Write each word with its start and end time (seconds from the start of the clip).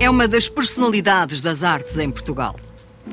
é 0.00 0.08
uma 0.08 0.26
das 0.26 0.48
personalidades 0.48 1.42
das 1.42 1.62
artes 1.62 1.98
em 1.98 2.10
Portugal. 2.10 2.56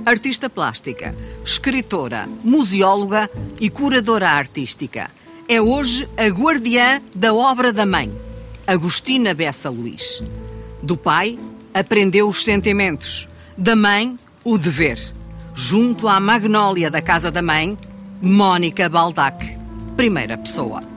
Artista 0.05 0.49
plástica, 0.49 1.13
escritora, 1.43 2.29
museóloga 2.41 3.29
e 3.59 3.69
curadora 3.69 4.29
artística. 4.29 5.11
É 5.49 5.59
hoje 5.59 6.07
a 6.15 6.27
guardiã 6.27 7.01
da 7.13 7.33
obra 7.33 7.73
da 7.73 7.85
mãe, 7.85 8.13
Agostina 8.65 9.33
Bessa 9.33 9.69
Luís. 9.69 10.23
Do 10.81 10.95
pai, 10.95 11.37
aprendeu 11.73 12.29
os 12.29 12.45
sentimentos. 12.45 13.27
Da 13.57 13.75
mãe, 13.75 14.17
o 14.41 14.57
dever. 14.57 14.97
Junto 15.53 16.07
à 16.07 16.21
magnólia 16.21 16.89
da 16.89 17.01
casa 17.01 17.29
da 17.29 17.41
mãe, 17.41 17.77
Mónica 18.21 18.87
Baldac, 18.87 19.57
primeira 19.97 20.37
pessoa. 20.37 20.96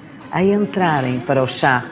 a 0.31 0.43
entrarem 0.43 1.19
para 1.19 1.43
o 1.43 1.47
chá 1.47 1.85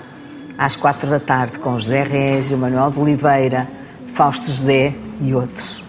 às 0.57 0.75
quatro 0.75 1.09
da 1.09 1.19
tarde 1.19 1.59
com 1.59 1.77
José 1.77 2.03
Régio, 2.03 2.57
Manuel 2.57 2.91
de 2.91 2.99
Oliveira, 2.99 3.69
Fausto 4.07 4.47
José 4.47 4.95
e 5.21 5.33
outros. 5.33 5.83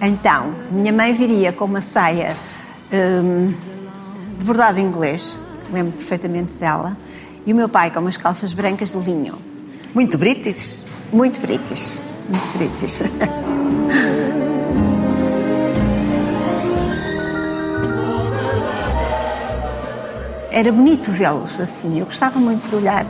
Então, 0.00 0.54
minha 0.70 0.92
mãe 0.92 1.12
viria 1.12 1.52
com 1.52 1.64
uma 1.64 1.80
saia 1.80 2.36
hum, 2.92 3.52
de 4.38 4.44
bordado 4.44 4.78
inglês, 4.80 5.40
lembro 5.72 5.92
perfeitamente 5.92 6.52
dela, 6.54 6.96
e 7.46 7.52
o 7.52 7.56
meu 7.56 7.68
pai 7.68 7.90
com 7.90 8.00
umas 8.00 8.16
calças 8.16 8.52
brancas 8.52 8.92
de 8.92 8.98
linho. 8.98 9.38
Muito 9.94 10.18
british? 10.18 10.84
Muito 11.12 11.40
british 11.40 12.00
muito 12.28 12.58
british. 12.58 13.02
Era 20.54 20.70
bonito 20.70 21.10
vê-los 21.10 21.58
assim. 21.58 21.98
Eu 21.98 22.06
gostava 22.06 22.38
muito 22.38 22.68
de 22.68 22.76
olhar, 22.76 23.04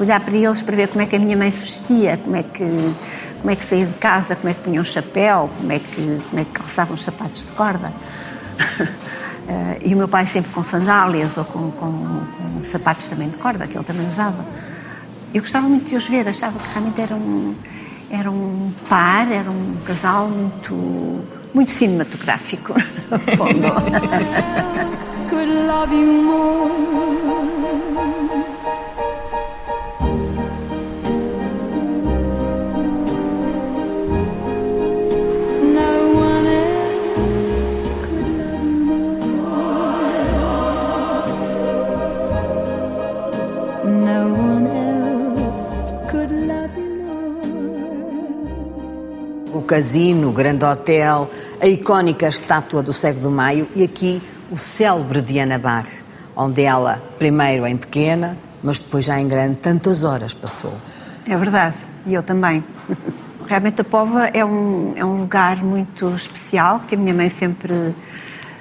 olhar 0.00 0.18
para 0.20 0.34
eles 0.34 0.62
para 0.62 0.74
ver 0.74 0.88
como 0.88 1.02
é 1.02 1.06
que 1.06 1.16
a 1.16 1.18
minha 1.18 1.36
mãe 1.36 1.50
se 1.50 1.60
vestia, 1.60 2.16
como 2.16 2.34
é 2.34 2.42
que 2.42 2.94
como 3.40 3.50
é 3.50 3.56
que 3.56 3.62
saía 3.62 3.84
de 3.84 3.92
casa, 3.92 4.34
como 4.34 4.48
é 4.48 4.54
que 4.54 4.62
punha 4.62 4.80
um 4.80 4.84
chapéu, 4.84 5.50
como 5.58 5.70
é 5.70 5.78
que 5.78 6.22
como 6.30 6.40
é 6.40 6.44
que 6.46 6.50
calçavam 6.50 6.94
os 6.94 7.02
sapatos 7.02 7.44
de 7.44 7.52
corda. 7.52 7.88
Uh, 7.88 9.84
e 9.84 9.94
o 9.94 9.98
meu 9.98 10.08
pai 10.08 10.24
sempre 10.24 10.50
com 10.50 10.62
sandálias 10.62 11.36
ou 11.36 11.44
com, 11.44 11.70
com, 11.72 12.22
com, 12.24 12.60
sapatos 12.62 13.06
também 13.06 13.28
de 13.28 13.36
corda, 13.36 13.66
que 13.66 13.76
ele 13.76 13.84
também 13.84 14.08
usava. 14.08 14.42
Eu 15.34 15.42
gostava 15.42 15.68
muito 15.68 15.90
de 15.90 15.94
os 15.94 16.08
ver, 16.08 16.26
achava 16.26 16.58
que 16.58 16.72
realmente 16.72 17.02
eram 17.02 17.54
era 18.10 18.30
um 18.30 18.72
par, 18.88 19.30
era 19.30 19.50
um 19.50 19.76
casal 19.84 20.26
muito, 20.26 21.20
muito 21.54 21.70
cinematográfico, 21.70 22.74
casino, 49.68 50.30
o 50.30 50.32
grande 50.32 50.64
hotel, 50.64 51.28
a 51.60 51.66
icónica 51.66 52.26
estátua 52.26 52.82
do 52.82 52.90
Cego 52.90 53.20
do 53.20 53.30
Maio 53.30 53.68
e 53.76 53.84
aqui 53.84 54.22
o 54.50 54.56
célebre 54.56 55.20
Diana 55.20 55.58
Bar, 55.58 55.84
onde 56.34 56.62
ela, 56.62 57.02
primeiro 57.18 57.66
em 57.66 57.76
pequena, 57.76 58.36
mas 58.62 58.80
depois 58.80 59.04
já 59.04 59.20
em 59.20 59.28
grande, 59.28 59.58
tantas 59.58 60.04
horas 60.04 60.32
passou. 60.32 60.72
É 61.26 61.36
verdade, 61.36 61.76
e 62.06 62.14
eu 62.14 62.22
também. 62.22 62.64
Realmente 63.46 63.82
a 63.82 63.84
Pova 63.84 64.26
é 64.28 64.42
um, 64.42 64.94
é 64.96 65.04
um 65.04 65.18
lugar 65.18 65.62
muito 65.62 66.14
especial 66.14 66.80
que 66.80 66.94
a 66.94 66.98
minha 66.98 67.12
mãe 67.12 67.28
sempre, 67.28 67.94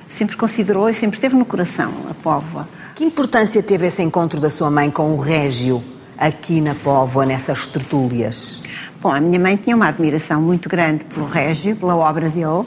sempre 0.09 0.35
considerou 0.35 0.89
e 0.89 0.93
sempre 0.93 1.19
teve 1.19 1.37
no 1.37 1.45
coração, 1.45 1.91
a 2.09 2.13
Póvoa. 2.13 2.67
Que 2.93 3.05
importância 3.05 3.63
teve 3.63 3.87
esse 3.87 4.03
encontro 4.03 4.41
da 4.41 4.49
sua 4.49 4.69
mãe 4.69 4.91
com 4.91 5.13
o 5.13 5.17
Régio 5.17 5.81
aqui 6.17 6.59
na 6.59 6.73
Póvoa, 6.75 7.25
nessas 7.25 7.67
tertúlias? 7.67 8.61
Bom, 9.01 9.11
a 9.11 9.21
minha 9.21 9.39
mãe 9.39 9.55
tinha 9.55 9.75
uma 9.75 9.87
admiração 9.87 10.41
muito 10.41 10.67
grande 10.67 11.05
pelo 11.05 11.27
Régio, 11.27 11.75
pela 11.75 11.95
obra 11.95 12.29
dele, 12.29 12.65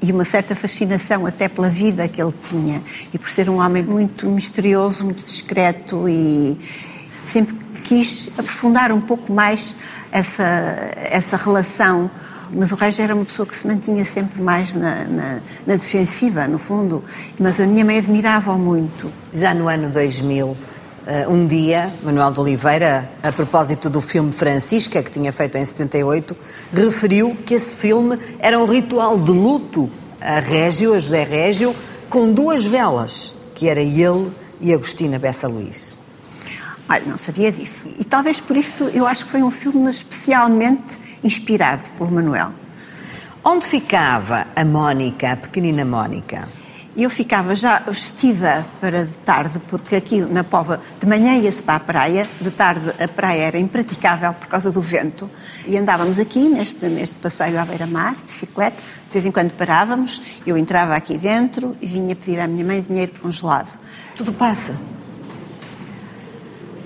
e 0.00 0.12
uma 0.12 0.24
certa 0.24 0.54
fascinação 0.54 1.26
até 1.26 1.48
pela 1.48 1.68
vida 1.68 2.06
que 2.06 2.22
ele 2.22 2.34
tinha. 2.40 2.80
E 3.12 3.18
por 3.18 3.28
ser 3.28 3.50
um 3.50 3.58
homem 3.58 3.82
muito 3.82 4.30
misterioso, 4.30 5.04
muito 5.04 5.24
discreto 5.24 6.08
e 6.08 6.56
sempre 7.24 7.56
quis 7.82 8.30
aprofundar 8.38 8.92
um 8.92 9.00
pouco 9.00 9.32
mais 9.32 9.76
essa, 10.12 10.92
essa 10.94 11.36
relação. 11.36 12.10
Mas 12.52 12.70
o 12.70 12.76
Régio 12.76 13.02
era 13.02 13.14
uma 13.14 13.24
pessoa 13.24 13.44
que 13.44 13.56
se 13.56 13.66
mantinha 13.66 14.04
sempre 14.04 14.40
mais 14.40 14.74
na, 14.74 15.04
na, 15.04 15.40
na 15.66 15.74
defensiva, 15.74 16.46
no 16.46 16.58
fundo. 16.58 17.02
Mas 17.40 17.60
a 17.60 17.66
minha 17.66 17.84
mãe 17.84 17.98
admirava-o 17.98 18.58
muito. 18.58 19.12
Já 19.32 19.52
no 19.52 19.68
ano 19.68 19.88
2000, 19.88 20.50
Uh, 20.50 20.75
um 21.28 21.46
dia, 21.46 21.92
Manuel 22.02 22.32
de 22.32 22.40
Oliveira, 22.40 23.10
a 23.22 23.30
propósito 23.30 23.88
do 23.88 24.00
filme 24.00 24.32
Francisca, 24.32 25.02
que 25.02 25.10
tinha 25.10 25.32
feito 25.32 25.56
em 25.56 25.64
78, 25.64 26.36
referiu 26.72 27.36
que 27.46 27.54
esse 27.54 27.76
filme 27.76 28.18
era 28.38 28.58
um 28.58 28.66
ritual 28.66 29.18
de 29.18 29.30
luto 29.30 29.90
a 30.20 30.40
Régio, 30.40 30.94
a 30.94 30.98
José 30.98 31.22
Régio, 31.22 31.74
com 32.08 32.32
duas 32.32 32.64
velas, 32.64 33.32
que 33.54 33.68
era 33.68 33.80
ele 33.80 34.32
e 34.60 34.72
Agostina 34.72 35.18
Bessa 35.18 35.46
Luís. 35.46 35.98
Olha, 36.88 37.04
não 37.04 37.18
sabia 37.18 37.50
disso. 37.50 37.86
E 37.98 38.04
talvez 38.04 38.40
por 38.40 38.56
isso 38.56 38.84
eu 38.94 39.06
acho 39.06 39.24
que 39.24 39.30
foi 39.30 39.42
um 39.42 39.50
filme 39.50 39.88
especialmente 39.90 40.98
inspirado 41.22 41.82
pelo 41.96 42.10
Manuel. 42.10 42.52
Onde 43.44 43.66
ficava 43.66 44.46
a 44.54 44.64
Mónica, 44.64 45.32
a 45.32 45.36
pequenina 45.36 45.84
Mónica? 45.84 46.48
Eu 46.96 47.10
ficava 47.10 47.54
já 47.54 47.80
vestida 47.80 48.64
para 48.80 49.04
de 49.04 49.12
tarde, 49.18 49.58
porque 49.68 49.96
aqui 49.96 50.22
na 50.22 50.42
Pova 50.42 50.80
de 50.98 51.06
manhã 51.06 51.36
ia-se 51.36 51.62
para 51.62 51.76
a 51.76 51.80
praia, 51.80 52.26
de 52.40 52.50
tarde 52.50 52.90
a 52.98 53.06
praia 53.06 53.42
era 53.42 53.58
impraticável 53.58 54.32
por 54.32 54.46
causa 54.46 54.72
do 54.72 54.80
vento. 54.80 55.30
E 55.66 55.76
andávamos 55.76 56.18
aqui 56.18 56.48
neste, 56.48 56.86
neste 56.86 57.18
passeio 57.18 57.60
à 57.60 57.66
beira-mar, 57.66 58.14
de 58.14 58.22
bicicleta, 58.22 58.78
de 58.78 59.12
vez 59.12 59.26
em 59.26 59.30
quando 59.30 59.52
parávamos, 59.52 60.22
eu 60.46 60.56
entrava 60.56 60.96
aqui 60.96 61.18
dentro 61.18 61.76
e 61.82 61.86
vinha 61.86 62.16
pedir 62.16 62.40
à 62.40 62.46
minha 62.46 62.64
mãe 62.64 62.80
dinheiro 62.80 63.12
para 63.12 63.28
um 63.28 63.32
gelado. 63.32 63.72
Tudo 64.16 64.32
passa? 64.32 64.74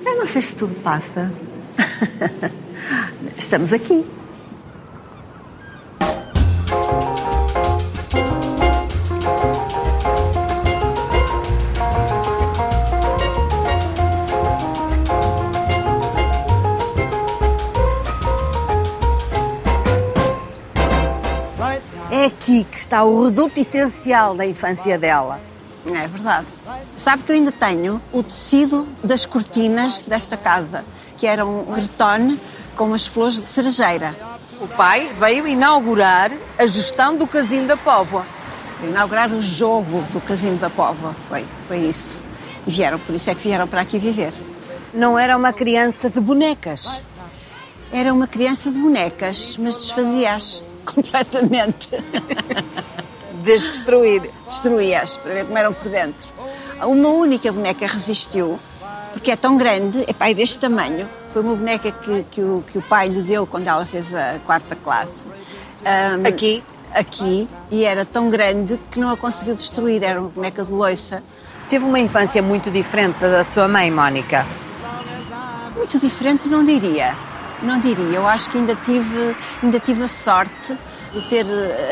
Eu 0.04 0.18
não 0.18 0.26
sei 0.26 0.42
se 0.42 0.56
tudo 0.56 0.74
passa. 0.82 1.32
Estamos 3.38 3.72
aqui. 3.72 4.04
Aqui 22.50 22.64
que 22.64 22.79
está 22.79 23.05
o 23.05 23.26
reduto 23.26 23.61
essencial 23.61 24.35
da 24.35 24.44
infância 24.44 24.99
dela. 24.99 25.41
É 25.87 26.08
verdade. 26.08 26.47
Sabe 26.97 27.23
que 27.23 27.31
eu 27.31 27.37
ainda 27.37 27.52
tenho 27.52 28.02
o 28.12 28.23
tecido 28.23 28.88
das 29.02 29.25
cortinas 29.25 30.05
desta 30.05 30.37
casa, 30.37 30.85
que 31.17 31.26
era 31.26 31.47
um 31.47 31.64
gretone 31.64 32.41
com 32.76 32.87
umas 32.87 33.06
flores 33.06 33.41
de 33.41 33.49
cerejeira. 33.49 34.17
O 34.61 34.69
pai 34.69 35.14
veio 35.19 35.47
inaugurar 35.47 36.32
a 36.58 36.67
gestão 36.67 37.17
do 37.17 37.26
Casino 37.26 37.67
da 37.67 37.76
Póvoa. 37.76 38.26
Inaugurar 38.82 39.32
o 39.32 39.41
jogo 39.41 40.03
do 40.12 40.20
Casino 40.20 40.56
da 40.56 40.69
Póvoa, 40.69 41.14
foi, 41.14 41.46
foi 41.67 41.79
isso. 41.79 42.19
E 42.67 42.70
vieram, 42.70 42.99
por 42.99 43.14
isso 43.14 43.31
é 43.31 43.35
que 43.35 43.43
vieram 43.43 43.67
para 43.67 43.81
aqui 43.81 43.99
viver. 43.99 44.32
Não 44.93 45.19
era 45.19 45.37
uma 45.37 45.53
criança 45.53 46.11
de 46.11 46.20
bonecas. 46.20 47.05
Era 47.93 48.12
uma 48.12 48.26
criança 48.26 48.70
de 48.70 48.79
bonecas, 48.79 49.56
mas 49.58 49.76
desfazia-as 49.76 50.62
completamente. 50.85 51.88
Desdestruir. 53.43 54.31
Destruía-as, 54.47 55.17
para 55.17 55.35
ver 55.35 55.47
como 55.47 55.59
eram 55.59 55.73
por 55.73 55.88
dentro. 55.88 56.29
Uma 56.82 57.09
única 57.09 57.50
boneca 57.53 57.87
resistiu, 57.87 58.59
porque 59.12 59.31
é 59.31 59.37
tão 59.37 59.56
grande, 59.56 60.05
é 60.06 60.12
pai 60.12 60.35
deste 60.35 60.59
tamanho. 60.59 61.09
Foi 61.32 61.43
uma 61.43 61.55
boneca 61.55 61.91
que, 61.91 62.25
que, 62.31 62.41
o, 62.43 62.65
que 62.67 62.79
o 62.79 62.82
pai 62.82 63.09
lhe 63.09 63.23
deu 63.23 63.47
quando 63.47 63.69
ela 63.69 63.85
fez 63.87 64.15
a 64.15 64.38
quarta 64.44 64.75
classe. 64.75 65.27
Um, 65.82 66.27
Aqui? 66.27 66.62
Aqui, 66.93 67.49
e 67.71 67.85
era 67.85 68.05
tão 68.05 68.31
grande 68.31 68.77
que 68.91 68.99
não 68.99 69.11
a 69.11 69.17
conseguiu 69.17 69.55
destruir, 69.55 70.03
era 70.03 70.21
uma 70.21 70.29
boneca 70.29 70.65
de 70.65 70.73
loiça. 70.73 71.23
Teve 71.69 71.85
uma 71.85 72.00
infância 72.00 72.43
muito 72.43 72.69
diferente 72.69 73.21
da 73.21 73.44
sua 73.44 73.69
mãe, 73.69 73.93
Mónica. 73.93 74.44
Muito 75.77 76.00
diferente, 76.00 76.49
não 76.49 76.65
diria. 76.65 77.15
Não 77.62 77.78
diria. 77.78 78.16
Eu 78.16 78.26
acho 78.26 78.48
que 78.48 78.58
ainda 78.58 78.74
tive, 78.74 79.36
ainda 79.62 79.78
tive 79.78 80.02
a 80.02 80.08
sorte 80.08 80.78
de 81.12 81.22
ter 81.28 81.46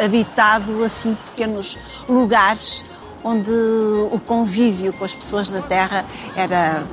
habitado 0.05 0.85
assim 0.85 1.17
pequenos 1.27 1.79
lugares 2.09 2.85
onde 3.23 3.51
o 3.51 4.21
convívio 4.25 4.93
com 4.93 5.05
as 5.05 5.15
pessoas 5.15 5.51
da 5.51 5.61
terra 5.61 6.07
era 6.37 6.85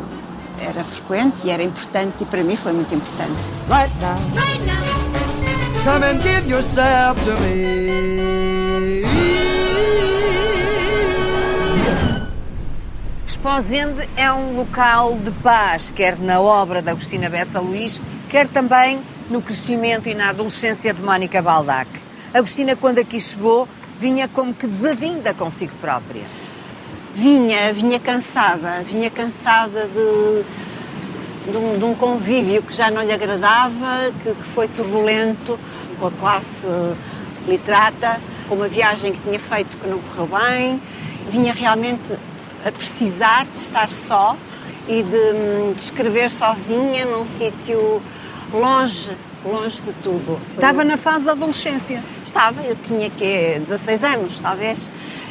era 0.59 0.83
frequente 0.83 1.45
e 1.45 1.49
era 1.49 1.61
importante 1.61 2.23
e 2.23 2.25
para 2.25 2.43
mim 2.43 2.55
foi 2.55 2.71
muito 2.71 2.95
importante. 2.95 3.33
Right 3.69 3.93
now. 3.99 4.15
Right 4.33 4.65
now. 4.65 4.95
Come 5.83 6.03
and 6.03 6.21
give 6.21 6.49
yourself 6.49 7.21
to 7.25 7.33
me. 7.41 8.34
Esposende 13.45 14.09
é 14.17 14.33
um 14.33 14.55
local 14.55 15.19
de 15.19 15.29
paz, 15.29 15.91
quer 15.91 16.17
na 16.17 16.41
obra 16.41 16.81
de 16.81 16.89
Agostina 16.89 17.29
Bessa 17.29 17.59
Luís, 17.59 18.01
quer 18.27 18.47
também 18.47 18.99
no 19.29 19.39
crescimento 19.39 20.09
e 20.09 20.15
na 20.15 20.29
adolescência 20.29 20.91
de 20.91 20.99
Mónica 20.99 21.43
Baldac. 21.43 21.87
Agostina, 22.33 22.75
quando 22.75 22.97
aqui 22.97 23.19
chegou, 23.19 23.67
vinha 23.99 24.27
como 24.27 24.51
que 24.51 24.65
desavinda 24.65 25.31
consigo 25.31 25.73
própria. 25.79 26.23
Vinha, 27.13 27.71
vinha 27.71 27.99
cansada, 27.99 28.81
vinha 28.81 29.11
cansada 29.11 29.87
de, 29.89 31.51
de, 31.51 31.55
um, 31.55 31.77
de 31.77 31.85
um 31.85 31.93
convívio 31.93 32.63
que 32.63 32.73
já 32.73 32.89
não 32.89 33.03
lhe 33.03 33.13
agradava, 33.13 34.11
que, 34.23 34.33
que 34.33 34.43
foi 34.55 34.67
turbulento, 34.69 35.59
com 35.99 36.07
a 36.07 36.11
classe 36.11 36.65
literata, 37.47 38.19
com 38.49 38.55
uma 38.55 38.67
viagem 38.67 39.11
que 39.11 39.19
tinha 39.19 39.39
feito 39.39 39.77
que 39.77 39.87
não 39.87 39.99
correu 39.99 40.27
bem. 40.35 40.81
Vinha 41.29 41.53
realmente 41.53 42.01
a 42.65 42.71
precisar 42.71 43.45
de 43.45 43.59
estar 43.59 43.89
só 43.89 44.35
e 44.87 45.03
de, 45.03 45.73
de 45.73 45.81
escrever 45.81 46.31
sozinha 46.31 47.05
num 47.05 47.25
sítio 47.25 48.01
longe, 48.51 49.11
longe 49.45 49.81
de 49.83 49.93
tudo. 50.03 50.39
Estava 50.49 50.83
na 50.83 50.97
fase 50.97 51.25
da 51.25 51.33
adolescência? 51.33 52.03
Estava, 52.23 52.61
eu 52.63 52.75
tinha 52.83 53.09
que 53.09 53.61
16 53.67 54.03
anos, 54.03 54.39
talvez, 54.39 54.89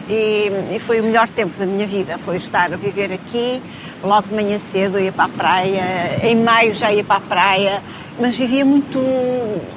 e, 0.08 0.50
e, 0.76 0.78
foi 0.80 1.00
o 1.00 1.04
melhor 1.04 1.28
tempo 1.28 1.58
da 1.58 1.66
minha 1.66 1.86
vida, 1.86 2.18
foi 2.18 2.36
estar 2.36 2.72
a 2.72 2.76
viver 2.76 3.12
aqui, 3.12 3.60
logo 4.02 4.28
de 4.28 4.34
manhã 4.34 4.60
cedo 4.70 5.00
ia 5.00 5.10
para 5.10 5.24
a 5.24 5.28
praia, 5.28 6.20
em 6.22 6.36
maio 6.36 6.74
já 6.74 6.92
ia 6.92 7.02
para 7.02 7.16
a 7.16 7.20
praia, 7.20 7.82
mas 8.20 8.36
vivia 8.36 8.64
muito, 8.64 9.00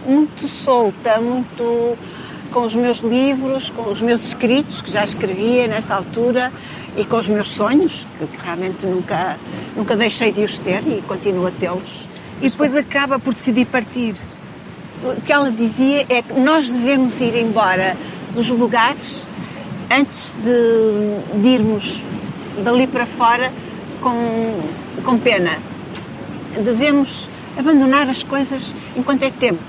muito 0.05 0.47
solta, 0.47 1.19
muito 1.19 1.97
com 2.51 2.63
os 2.63 2.75
meus 2.75 2.99
livros, 2.99 3.69
com 3.69 3.89
os 3.89 4.01
meus 4.01 4.23
escritos, 4.23 4.81
que 4.81 4.91
já 4.91 5.03
escrevia 5.03 5.67
nessa 5.67 5.95
altura, 5.95 6.51
e 6.97 7.05
com 7.05 7.17
os 7.17 7.29
meus 7.29 7.49
sonhos, 7.49 8.07
que, 8.17 8.25
que 8.25 8.43
realmente 8.43 8.85
nunca, 8.85 9.37
nunca 9.75 9.95
deixei 9.95 10.31
de 10.31 10.43
os 10.43 10.57
ter 10.57 10.81
e 10.87 11.01
continuo 11.03 11.45
a 11.45 11.51
tê-los. 11.51 12.07
E 12.41 12.49
depois 12.49 12.75
acaba 12.75 13.19
por 13.19 13.33
decidir 13.33 13.65
partir. 13.65 14.15
O 15.03 15.21
que 15.21 15.31
ela 15.31 15.51
dizia 15.51 16.05
é 16.09 16.23
que 16.23 16.33
nós 16.33 16.69
devemos 16.71 17.21
ir 17.21 17.35
embora 17.35 17.95
dos 18.33 18.49
lugares 18.49 19.27
antes 19.91 20.35
de, 20.43 21.39
de 21.41 21.47
irmos 21.47 22.03
dali 22.63 22.87
para 22.87 23.05
fora 23.05 23.53
com, 24.01 24.59
com 25.03 25.19
pena. 25.19 25.59
Devemos 26.63 27.29
abandonar 27.55 28.09
as 28.09 28.23
coisas 28.23 28.75
enquanto 28.95 29.23
é 29.23 29.29
tempo. 29.29 29.61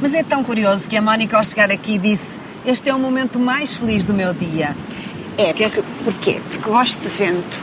Mas 0.00 0.14
é 0.14 0.22
tão 0.22 0.42
curioso 0.42 0.88
que 0.88 0.96
a 0.96 1.02
Mónica, 1.02 1.36
ao 1.36 1.44
chegar 1.44 1.70
aqui, 1.70 1.98
disse: 1.98 2.38
Este 2.64 2.88
é 2.88 2.94
o 2.94 2.98
momento 2.98 3.38
mais 3.38 3.74
feliz 3.74 4.04
do 4.04 4.14
meu 4.14 4.32
dia. 4.32 4.76
É, 5.38 5.52
porque, 5.52 5.82
porquê? 6.04 6.40
Porque 6.50 6.70
gosto 6.70 7.00
de 7.00 7.08
vento. 7.08 7.58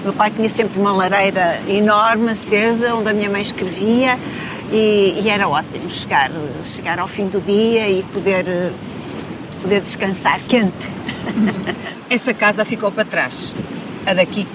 O 0.00 0.04
meu 0.04 0.12
pai 0.12 0.30
tinha 0.30 0.48
sempre 0.48 0.78
uma 0.78 0.92
lareira 0.92 1.60
enorme, 1.66 2.32
acesa, 2.32 2.94
onde 2.94 3.08
a 3.08 3.14
minha 3.14 3.30
mãe 3.30 3.40
escrevia 3.40 4.18
e, 4.70 5.22
e, 5.22 5.28
era 5.28 5.48
ótimo 5.48 5.90
chegar, 5.90 6.30
chegar 6.62 6.98
ao 6.98 7.08
fim 7.08 7.28
do 7.28 7.40
dia 7.40 7.88
e 7.88 8.02
poder, 8.02 8.44
poder 9.62 9.80
descansar 9.80 10.40
quente. 10.46 10.88
Essa 12.10 12.34
casa 12.34 12.64
ficou 12.64 12.92
para 12.92 13.04
trás, 13.04 13.52
a 14.04 14.12
daqui? 14.12 14.46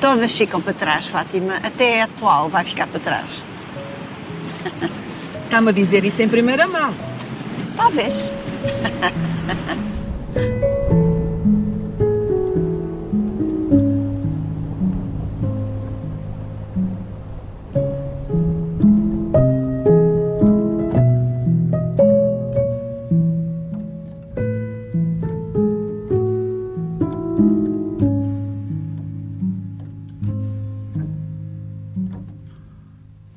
Todas 0.00 0.32
ficam 0.32 0.60
para 0.60 0.74
trás, 0.74 1.06
Fátima. 1.06 1.56
Até 1.62 2.02
a 2.02 2.04
atual 2.04 2.48
vai 2.48 2.64
ficar 2.64 2.86
para 2.86 3.00
trás. 3.00 3.44
Está-me 5.44 5.70
a 5.70 5.72
dizer 5.72 6.04
isso 6.04 6.20
em 6.22 6.28
primeira 6.28 6.66
mão. 6.66 6.92
Talvez. 7.76 8.32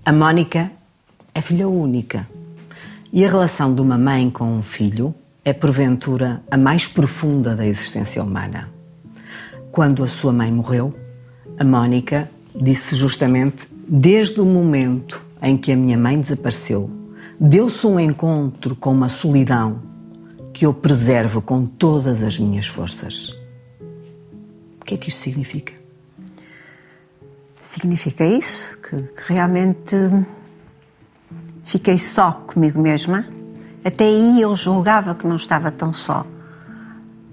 A 0.08 0.14
Mónica 0.14 0.72
é 1.34 1.42
filha 1.42 1.68
única. 1.68 2.28
E 3.12 3.26
a 3.26 3.28
relação 3.28 3.74
de 3.74 3.82
uma 3.82 3.98
mãe 3.98 4.30
com 4.30 4.46
um 4.56 4.62
filho 4.62 5.16
é, 5.44 5.52
porventura, 5.52 6.44
a 6.52 6.56
mais 6.56 6.86
profunda 6.86 7.56
da 7.56 7.66
existência 7.66 8.22
humana. 8.22 8.70
Quando 9.72 10.04
a 10.04 10.08
sua 10.08 10.32
mãe 10.32 10.52
morreu, 10.52 10.94
a 11.58 11.64
Mónica 11.64 12.30
disse 12.56 12.96
justamente: 12.96 13.68
Desde 13.88 14.40
o 14.40 14.46
momento 14.46 15.26
em 15.42 15.58
que 15.58 15.72
a 15.72 15.76
minha 15.76 15.98
mãe 15.98 16.20
desapareceu, 16.20 16.88
deu-se 17.42 17.88
um 17.88 18.00
encontro 18.00 18.76
com 18.76 18.92
uma 18.92 19.10
solidão 19.10 19.82
que 20.54 20.68
eu 20.68 20.74
preservo 20.74 21.42
com 21.42 21.66
todas 21.66 22.22
as 22.22 22.38
minhas 22.38 22.68
forças. 22.68 23.36
O 24.80 24.86
que 24.86 24.94
é 24.94 24.98
que 24.98 25.10
isto 25.10 25.22
significa? 25.22 25.85
Significa 27.75 28.25
isso, 28.25 28.77
que, 28.77 29.01
que 29.01 29.34
realmente 29.34 29.98
fiquei 31.65 32.00
só 32.00 32.32
comigo 32.32 32.79
mesma. 32.79 33.27
Até 33.84 34.05
aí 34.05 34.39
eu 34.41 34.55
julgava 34.55 35.13
que 35.13 35.27
não 35.27 35.36
estava 35.36 35.70
tão 35.72 35.94
só, 35.94 36.25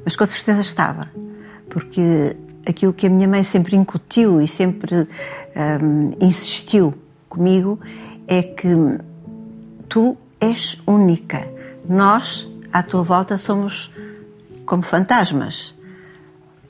mas 0.05 0.17
com 0.17 0.27
certeza 0.27 0.61
estava, 0.61 1.09
porque 1.71 2.37
aquilo 2.67 2.93
que 2.93 3.07
a 3.07 3.11
minha 3.11 3.29
mãe 3.29 3.45
sempre 3.45 3.77
incutiu 3.77 4.43
e 4.43 4.49
sempre 4.49 5.07
um, 5.81 6.13
insistiu 6.21 6.93
comigo 7.29 7.79
é 8.27 8.43
que 8.43 8.69
tu 9.89 10.17
és 10.41 10.77
única. 10.89 11.47
Nós, 11.89 12.51
à 12.73 12.83
tua 12.83 13.05
volta, 13.05 13.39
somos 13.39 13.93
como 14.67 14.83
fantasmas. 14.83 15.73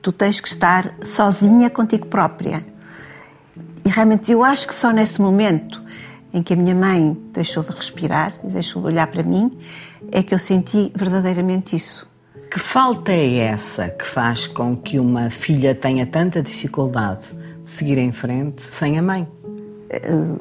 Tu 0.03 0.13
tens 0.13 0.41
que 0.41 0.49
estar 0.49 0.95
sozinha 1.01 1.71
contigo 1.71 2.07
própria. 2.07 2.71
E 3.85 3.89
realmente 3.89 4.31
eu 4.31 4.45
acho 4.45 4.69
que 4.69 4.75
só 4.75 4.91
nesse 4.91 5.21
momento 5.21 5.83
em 6.33 6.43
que 6.43 6.55
a 6.55 6.57
minha 6.57 6.75
mãe 6.75 7.17
deixou 7.33 7.63
de 7.63 7.71
respirar 7.71 8.33
e 8.43 8.49
deixou 8.49 8.81
de 8.83 8.89
olhar 8.89 9.07
para 9.07 9.23
mim 9.23 9.57
é 10.11 10.23
que 10.23 10.35
eu 10.35 10.39
senti 10.39 10.93
verdadeiramente 10.95 11.77
isso. 11.77 12.11
Que 12.51 12.59
falta 12.59 13.13
é 13.13 13.37
essa 13.37 13.89
que 13.89 14.05
faz 14.05 14.47
com 14.47 14.77
que 14.77 14.99
uma 14.99 15.31
filha 15.31 15.75
tenha 15.75 16.07
tanta 16.07 16.43
dificuldade 16.43 17.29
de 17.63 17.71
seguir 17.71 17.99
em 17.99 18.13
frente 18.13 18.63
sem 18.63 18.99
a 18.99 19.03
mãe? 19.03 19.27
Uh, 19.91 20.39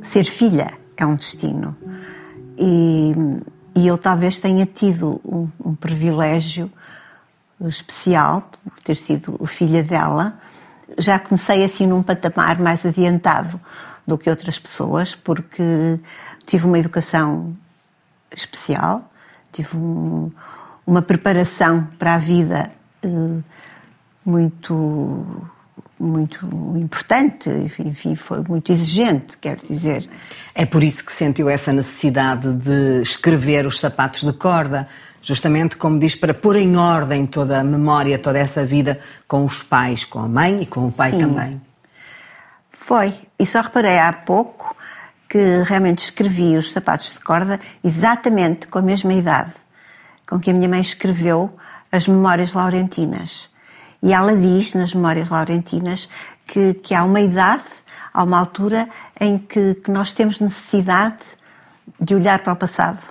ser 0.00 0.24
filha 0.24 0.72
é 0.96 1.04
um 1.04 1.14
destino. 1.14 1.76
E, 2.58 3.12
E 3.74 3.86
eu 3.86 3.96
talvez 3.96 4.40
tenha 4.40 4.66
tido 4.66 5.20
um, 5.24 5.48
um 5.64 5.74
privilégio 5.74 6.70
especial, 7.68 8.50
por 8.64 8.82
ter 8.82 8.96
sido 8.96 9.38
filha 9.46 9.82
dela. 9.82 10.38
Já 10.98 11.18
comecei 11.18 11.64
assim 11.64 11.86
num 11.86 12.02
patamar 12.02 12.58
mais 12.58 12.84
adiantado 12.84 13.60
do 14.06 14.18
que 14.18 14.28
outras 14.28 14.58
pessoas, 14.58 15.14
porque 15.14 16.00
tive 16.46 16.66
uma 16.66 16.78
educação 16.78 17.56
especial, 18.34 19.08
tive 19.52 19.76
um, 19.76 20.30
uma 20.86 21.02
preparação 21.02 21.86
para 21.98 22.14
a 22.14 22.18
vida 22.18 22.70
eh, 23.02 23.42
muito 24.24 25.46
muito 25.98 26.46
importante, 26.76 27.50
enfim, 27.50 28.14
foi 28.14 28.42
muito 28.48 28.72
exigente, 28.72 29.36
quero 29.36 29.60
dizer. 29.66 30.08
É 30.54 30.64
por 30.64 30.82
isso 30.82 31.04
que 31.04 31.12
sentiu 31.12 31.46
essa 31.46 31.74
necessidade 31.74 32.54
de 32.54 33.02
escrever 33.02 33.66
os 33.66 33.78
sapatos 33.78 34.22
de 34.22 34.32
corda, 34.32 34.88
justamente 35.22 35.76
como 35.76 35.98
diz, 35.98 36.14
para 36.14 36.34
pôr 36.34 36.56
em 36.56 36.76
ordem 36.76 37.26
toda 37.26 37.60
a 37.60 37.64
memória, 37.64 38.18
toda 38.18 38.38
essa 38.38 38.64
vida 38.64 39.00
com 39.26 39.44
os 39.44 39.62
pais, 39.62 40.04
com 40.04 40.20
a 40.20 40.28
mãe 40.28 40.62
e 40.62 40.66
com 40.66 40.86
o 40.86 40.92
pai 40.92 41.12
Sim. 41.12 41.18
também. 41.20 41.60
Foi, 42.70 43.14
e 43.38 43.46
só 43.46 43.60
reparei 43.60 43.98
há 43.98 44.12
pouco 44.12 44.74
que 45.28 45.62
realmente 45.64 45.98
escrevi 45.98 46.56
os 46.56 46.72
sapatos 46.72 47.12
de 47.12 47.20
corda 47.20 47.60
exatamente 47.84 48.66
com 48.66 48.78
a 48.78 48.82
mesma 48.82 49.12
idade 49.12 49.52
com 50.30 50.38
que 50.38 50.48
a 50.48 50.54
minha 50.54 50.68
mãe 50.68 50.80
escreveu 50.80 51.52
as 51.90 52.06
Memórias 52.06 52.52
Laurentinas. 52.52 53.50
E 54.00 54.12
ela 54.12 54.36
diz 54.36 54.74
nas 54.74 54.94
Memórias 54.94 55.28
Laurentinas 55.28 56.08
que, 56.46 56.72
que 56.74 56.94
há 56.94 57.02
uma 57.02 57.20
idade, 57.20 57.64
há 58.14 58.22
uma 58.22 58.38
altura 58.38 58.88
em 59.20 59.36
que, 59.36 59.74
que 59.74 59.90
nós 59.90 60.12
temos 60.12 60.38
necessidade 60.38 61.24
de 62.00 62.14
olhar 62.14 62.38
para 62.44 62.52
o 62.52 62.56
passado 62.56 63.02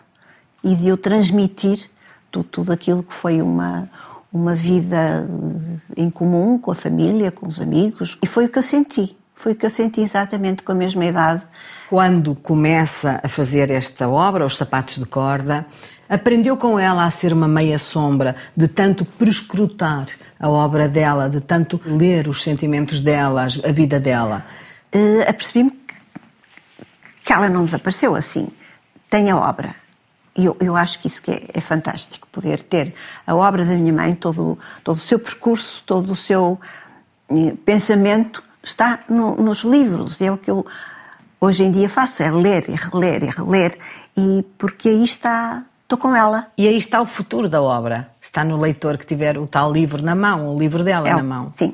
e 0.63 0.73
de 0.75 0.93
o 0.93 0.97
transmitir 0.97 1.89
tudo, 2.31 2.45
tudo 2.45 2.71
aquilo 2.73 3.03
que 3.03 3.13
foi 3.13 3.41
uma, 3.41 3.89
uma 4.31 4.55
vida 4.55 5.27
em 5.97 6.09
comum 6.09 6.57
com 6.57 6.71
a 6.71 6.75
família, 6.75 7.31
com 7.31 7.47
os 7.47 7.59
amigos. 7.59 8.17
E 8.23 8.27
foi 8.27 8.45
o 8.45 8.49
que 8.49 8.59
eu 8.59 8.63
senti. 8.63 9.15
Foi 9.35 9.53
o 9.53 9.55
que 9.55 9.65
eu 9.65 9.69
senti 9.69 10.01
exatamente 10.01 10.63
com 10.63 10.71
a 10.73 10.75
mesma 10.75 11.05
idade. 11.05 11.43
Quando 11.89 12.35
começa 12.35 13.21
a 13.23 13.29
fazer 13.29 13.71
esta 13.71 14.09
obra, 14.09 14.45
Os 14.45 14.57
Sapatos 14.57 14.97
de 14.97 15.05
Corda, 15.05 15.65
aprendeu 16.09 16.57
com 16.57 16.77
ela 16.77 17.05
a 17.05 17.11
ser 17.11 17.31
uma 17.31 17.47
meia 17.47 17.77
sombra, 17.77 18.35
de 18.55 18.67
tanto 18.67 19.05
prescrutar 19.05 20.07
a 20.37 20.49
obra 20.49 20.89
dela, 20.89 21.29
de 21.29 21.39
tanto 21.39 21.79
ler 21.85 22.27
os 22.27 22.43
sentimentos 22.43 22.99
dela, 22.99 23.47
a 23.63 23.71
vida 23.71 23.99
dela? 23.99 24.43
Uh, 24.93 25.29
Apercebi-me 25.29 25.71
que 27.23 27.31
ela 27.31 27.47
não 27.47 27.63
desapareceu 27.63 28.15
assim. 28.15 28.49
Tem 29.09 29.29
a 29.29 29.37
obra. 29.37 29.75
E 30.35 30.45
eu, 30.45 30.55
eu 30.59 30.75
acho 30.75 30.99
que 30.99 31.07
isso 31.07 31.21
que 31.21 31.31
é, 31.31 31.47
é, 31.53 31.61
fantástico, 31.61 32.27
poder 32.31 32.63
ter 32.63 32.93
a 33.25 33.35
obra 33.35 33.65
da 33.65 33.73
minha 33.73 33.93
mãe, 33.93 34.15
todo, 34.15 34.57
todo 34.83 34.97
o 34.97 35.01
seu 35.01 35.19
percurso, 35.19 35.83
todo 35.85 36.11
o 36.11 36.15
seu 36.15 36.59
eh, 37.29 37.53
pensamento 37.65 38.43
está 38.63 38.99
no, 39.09 39.35
nos 39.35 39.63
livros. 39.63 40.21
É 40.21 40.31
o 40.31 40.37
que 40.37 40.49
eu 40.49 40.65
hoje 41.41 41.63
em 41.63 41.71
dia 41.71 41.89
faço, 41.89 42.21
é 42.23 42.31
ler 42.31 42.69
e 42.69 42.75
reler 42.75 43.23
e 43.23 43.29
reler. 43.29 43.77
E 44.15 44.45
porque 44.57 44.89
aí 44.89 45.03
está, 45.03 45.63
estou 45.83 45.97
com 45.97 46.15
ela. 46.15 46.47
E 46.57 46.67
aí 46.67 46.77
está 46.77 47.01
o 47.01 47.05
futuro 47.05 47.49
da 47.49 47.61
obra. 47.61 48.09
Está 48.21 48.43
no 48.43 48.57
leitor 48.57 48.97
que 48.97 49.05
tiver 49.05 49.37
o 49.37 49.47
tal 49.47 49.71
livro 49.71 50.01
na 50.01 50.15
mão, 50.15 50.55
o 50.55 50.59
livro 50.59 50.83
dela 50.83 51.07
é, 51.07 51.13
na 51.13 51.23
mão. 51.23 51.49
Sim, 51.49 51.73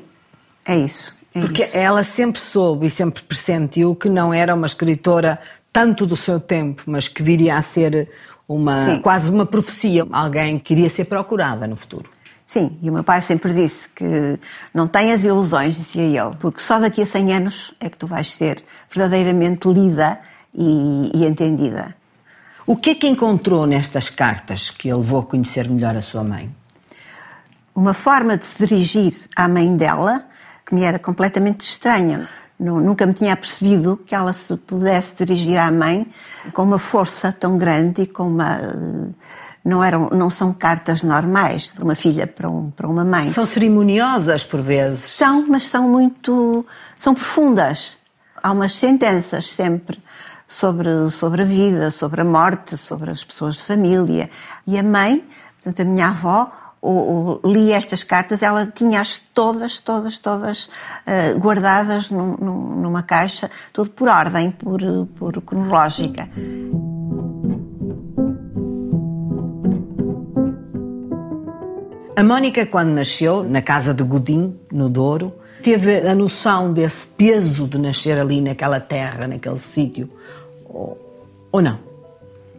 é 0.64 0.76
isso. 0.78 1.14
É 1.34 1.40
porque 1.40 1.64
isso. 1.64 1.76
ela 1.76 2.02
sempre 2.02 2.40
soube 2.40 2.86
e 2.86 2.90
sempre 2.90 3.22
pressentiu 3.22 3.94
que 3.94 4.08
não 4.08 4.32
era 4.32 4.54
uma 4.54 4.66
escritora 4.66 5.38
tanto 5.72 6.06
do 6.06 6.16
seu 6.16 6.40
tempo, 6.40 6.82
mas 6.86 7.06
que 7.06 7.22
viria 7.22 7.58
a 7.58 7.62
ser 7.62 8.08
uma 8.48 8.98
quase 9.00 9.30
uma 9.30 9.46
profecia, 9.46 10.06
alguém 10.12 10.58
que 10.58 10.74
iria 10.74 10.88
ser 10.88 11.04
procurada 11.06 11.66
no 11.66 11.76
futuro. 11.76 12.08
Sim, 12.46 12.78
e 12.80 12.88
o 12.88 12.92
meu 12.92 13.02
pai 13.02 13.20
sempre 13.20 13.52
disse 13.52 13.88
que 13.88 14.38
não 14.72 14.86
tenhas 14.86 15.24
ilusões, 15.24 15.74
dizia 15.74 16.04
ele, 16.04 16.36
porque 16.38 16.60
só 16.60 16.78
daqui 16.78 17.02
a 17.02 17.06
100 17.06 17.32
anos 17.32 17.74
é 17.80 17.90
que 17.90 17.96
tu 17.96 18.06
vais 18.06 18.30
ser 18.32 18.62
verdadeiramente 18.88 19.66
lida 19.66 20.20
e, 20.54 21.10
e 21.12 21.24
entendida. 21.24 21.96
O 22.64 22.76
que 22.76 22.90
é 22.90 22.94
que 22.94 23.08
encontrou 23.08 23.66
nestas 23.66 24.10
cartas 24.10 24.70
que 24.70 24.88
ele 24.88 24.98
levou 24.98 25.20
a 25.20 25.24
conhecer 25.24 25.68
melhor 25.68 25.96
a 25.96 26.02
sua 26.02 26.22
mãe? 26.22 26.54
Uma 27.74 27.94
forma 27.94 28.36
de 28.36 28.44
se 28.44 28.64
dirigir 28.64 29.14
à 29.34 29.48
mãe 29.48 29.76
dela 29.76 30.24
que 30.64 30.74
me 30.74 30.82
era 30.82 30.98
completamente 30.98 31.60
estranha. 31.60 32.28
Nunca 32.58 33.04
me 33.04 33.12
tinha 33.12 33.36
percebido 33.36 33.98
que 33.98 34.14
ela 34.14 34.32
se 34.32 34.56
pudesse 34.56 35.14
dirigir 35.16 35.58
à 35.58 35.70
mãe 35.70 36.06
com 36.54 36.62
uma 36.62 36.78
força 36.78 37.30
tão 37.30 37.58
grande 37.58 38.02
e 38.02 38.06
com 38.06 38.28
uma 38.28 38.58
não, 39.66 39.82
eram, 39.82 40.08
não 40.10 40.30
são 40.30 40.52
cartas 40.52 41.02
normais 41.02 41.72
de 41.76 41.82
uma 41.82 41.96
filha 41.96 42.24
para, 42.26 42.48
um, 42.48 42.70
para 42.70 42.88
uma 42.88 43.04
mãe. 43.04 43.28
São 43.30 43.44
cerimoniosas 43.44 44.44
por 44.44 44.62
vezes. 44.62 45.00
São, 45.00 45.44
mas 45.48 45.66
são 45.66 45.88
muito. 45.88 46.64
são 46.96 47.12
profundas. 47.12 47.98
Há 48.40 48.52
umas 48.52 48.72
sentenças 48.74 49.46
sempre 49.46 49.98
sobre, 50.46 51.10
sobre 51.10 51.42
a 51.42 51.44
vida, 51.44 51.90
sobre 51.90 52.20
a 52.20 52.24
morte, 52.24 52.76
sobre 52.76 53.10
as 53.10 53.24
pessoas 53.24 53.56
de 53.56 53.62
família. 53.62 54.30
E 54.64 54.78
a 54.78 54.82
mãe, 54.84 55.26
portanto, 55.54 55.82
a 55.82 55.84
minha 55.84 56.08
avó, 56.08 56.52
ou, 56.86 57.40
ou, 57.42 57.52
li 57.52 57.72
estas 57.72 58.04
cartas, 58.04 58.42
ela 58.42 58.66
tinha-as 58.66 59.18
todas, 59.34 59.80
todas, 59.80 60.18
todas 60.18 60.66
uh, 60.66 61.38
guardadas 61.38 62.10
num, 62.10 62.36
num, 62.36 62.80
numa 62.80 63.02
caixa, 63.02 63.50
tudo 63.72 63.90
por 63.90 64.08
ordem, 64.08 64.50
por, 64.52 64.80
por 65.16 65.42
cronológica. 65.42 66.28
A 72.14 72.22
Mónica, 72.22 72.64
quando 72.66 72.90
nasceu, 72.90 73.42
na 73.44 73.60
casa 73.60 73.92
de 73.92 74.02
Godin, 74.02 74.58
no 74.72 74.88
Douro, 74.88 75.34
teve 75.62 76.08
a 76.08 76.14
noção 76.14 76.72
desse 76.72 77.06
peso 77.08 77.66
de 77.66 77.78
nascer 77.78 78.18
ali 78.18 78.40
naquela 78.40 78.80
terra, 78.80 79.26
naquele 79.26 79.58
sítio, 79.58 80.08
ou, 80.64 80.96
ou 81.52 81.60
não? 81.60 81.85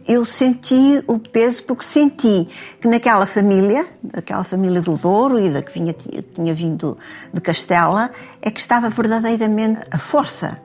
Eu 0.08 0.24
senti 0.24 1.04
o 1.06 1.18
peso 1.18 1.62
porque 1.64 1.84
senti 1.84 2.48
que 2.80 2.88
naquela 2.88 3.26
família, 3.26 3.86
daquela 4.02 4.42
família 4.42 4.80
do 4.80 4.96
Douro 4.96 5.38
e 5.38 5.50
da 5.50 5.60
que 5.60 5.70
vinha, 5.70 5.94
tinha 6.34 6.54
vindo 6.54 6.96
de 7.30 7.40
Castela, 7.42 8.10
é 8.40 8.50
que 8.50 8.58
estava 8.58 8.88
verdadeiramente 8.88 9.82
a 9.90 9.98
força 9.98 10.58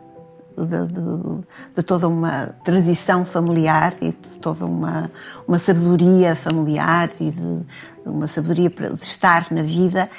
de, 0.58 0.88
de, 0.88 1.46
de, 1.76 1.84
toda 1.84 2.08
uma 2.08 2.56
tradição 2.64 3.26
familiar 3.26 3.94
e 4.02 4.12
de 4.12 4.40
toda 4.40 4.66
uma, 4.66 5.12
uma 5.48 5.60
sabedoria 5.60 6.36
familiar 6.36 7.10
e 7.20 7.32
de, 7.32 7.66
uma 8.06 8.28
sabedoria 8.28 8.70
de 8.70 9.04
estar 9.04 9.48
na 9.52 9.64
vida. 9.64 10.10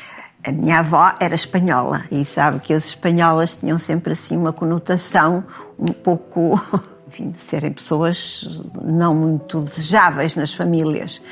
A 0.47 0.53
minha 0.53 0.81
avó 0.81 1.15
era 1.19 1.35
espanhola 1.35 2.05
e 2.11 2.25
sabe 2.25 2.61
que 2.61 2.75
as 2.75 2.87
espanholas 2.87 3.57
tinham 3.57 3.79
sempre 3.79 4.13
assim 4.13 4.37
uma 4.37 4.53
conotação 4.53 5.43
um 5.79 5.93
pouco, 5.93 6.61
enfim, 7.09 7.31
de 7.31 7.39
serem 7.39 7.73
pessoas 7.73 8.49
não 8.83 9.15
muito 9.15 9.61
desejáveis 9.61 10.37
nas 10.37 10.55
famílias. 10.55 11.23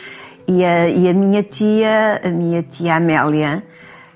E 0.46 0.64
a, 0.64 0.88
e 0.88 1.08
a 1.08 1.14
minha 1.14 1.42
tia, 1.42 2.20
a 2.24 2.28
minha 2.28 2.62
tia 2.62 2.96
Amélia, 2.96 3.64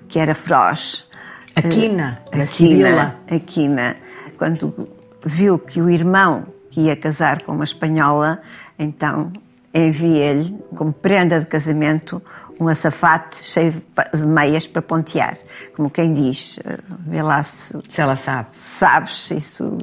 que 0.09 0.19
era 0.19 0.35
feroz. 0.35 1.07
Aquina, 1.55 2.19
uh, 2.27 2.43
Aquina, 2.43 3.17
Aquina 3.31 3.97
quando 4.37 4.89
viu 5.25 5.59
que 5.59 5.81
o 5.81 5.91
irmão 5.91 6.47
que 6.71 6.83
ia 6.83 6.97
casar 6.97 7.43
com 7.43 7.53
uma 7.53 7.65
espanhola, 7.65 8.41
então 8.79 9.33
enviei-lhe, 9.73 10.57
como 10.75 10.93
prenda 10.93 11.41
de 11.41 11.47
casamento, 11.47 12.23
um 12.59 12.69
açafate 12.69 13.43
cheio 13.43 13.83
de 14.15 14.27
meias 14.27 14.67
para 14.67 14.81
pontear. 14.81 15.37
Como 15.75 15.91
quem 15.91 16.15
diz, 16.15 16.59
eh, 16.65 16.79
vê 17.07 17.23
lá 17.23 17.43
se, 17.43 17.79
se 17.89 18.01
ela 18.01 18.17
sabe. 18.17 18.49
Sabes, 18.53 19.31
isso, 19.31 19.77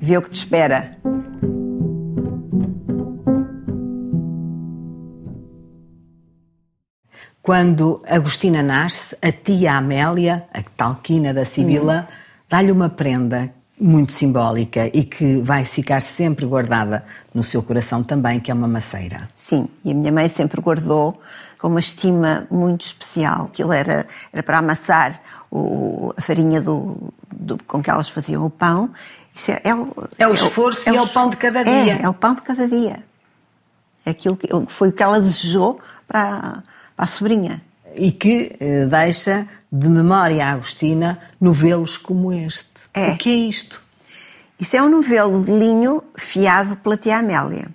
vê 0.00 0.16
o 0.16 0.22
que 0.22 0.30
te 0.30 0.38
espera. 0.38 0.96
Quando 7.42 8.02
Agostina 8.06 8.62
nasce, 8.62 9.16
a 9.20 9.32
tia 9.32 9.74
Amélia, 9.74 10.44
a 10.52 10.62
talquina 10.62 11.34
da 11.34 11.44
Sibila, 11.44 12.08
hum 12.08 12.20
dá-lhe 12.50 12.72
uma 12.72 12.88
prenda 12.88 13.48
muito 13.80 14.12
simbólica 14.12 14.90
e 14.92 15.04
que 15.04 15.40
vai 15.40 15.64
ficar 15.64 16.02
sempre 16.02 16.44
guardada 16.44 17.02
no 17.32 17.42
seu 17.42 17.62
coração 17.62 18.02
também, 18.02 18.40
que 18.40 18.50
é 18.50 18.54
uma 18.54 18.68
maceira. 18.68 19.28
Sim, 19.34 19.68
e 19.84 19.92
a 19.92 19.94
minha 19.94 20.12
mãe 20.12 20.28
sempre 20.28 20.60
guardou 20.60 21.18
com 21.58 21.68
uma 21.68 21.80
estima 21.80 22.46
muito 22.50 22.82
especial. 22.82 23.44
Aquilo 23.44 23.72
era, 23.72 24.06
era 24.32 24.42
para 24.42 24.58
amassar 24.58 25.22
o, 25.50 26.12
a 26.14 26.20
farinha 26.20 26.60
do, 26.60 27.12
do, 27.32 27.56
com 27.64 27.80
que 27.80 27.88
elas 27.88 28.10
faziam 28.10 28.44
o 28.44 28.50
pão. 28.50 28.90
É, 29.48 29.70
é, 29.70 29.74
o, 29.74 29.94
é 30.18 30.26
o 30.26 30.34
esforço 30.34 30.88
é, 30.88 30.92
é, 30.92 30.94
e 30.94 30.96
é 30.96 31.02
o 31.02 31.08
pão 31.08 31.30
de 31.30 31.36
cada 31.36 31.64
dia. 31.64 31.94
É, 31.94 32.02
é 32.02 32.08
o 32.08 32.14
pão 32.14 32.34
de 32.34 32.42
cada 32.42 32.68
dia. 32.68 33.02
É 34.04 34.10
aquilo 34.10 34.36
que, 34.36 34.48
foi 34.66 34.88
o 34.88 34.92
que 34.92 35.02
ela 35.02 35.20
desejou 35.20 35.80
para, 36.06 36.62
para 36.96 37.04
a 37.04 37.06
sobrinha. 37.06 37.62
E 37.94 38.12
que 38.12 38.56
eh, 38.60 38.86
deixa 38.86 39.46
de 39.70 39.88
memória 39.88 40.46
Agostina 40.46 41.18
novelos 41.40 41.96
como 41.96 42.32
este. 42.32 42.68
É. 42.94 43.10
O 43.10 43.16
que 43.16 43.30
é 43.30 43.34
isto? 43.48 43.82
Isso 44.58 44.76
é 44.76 44.82
um 44.82 44.88
novelo 44.88 45.42
de 45.42 45.50
linho 45.50 46.02
fiado 46.16 46.76
pela 46.76 46.96
tia 46.96 47.18
Amélia. 47.18 47.68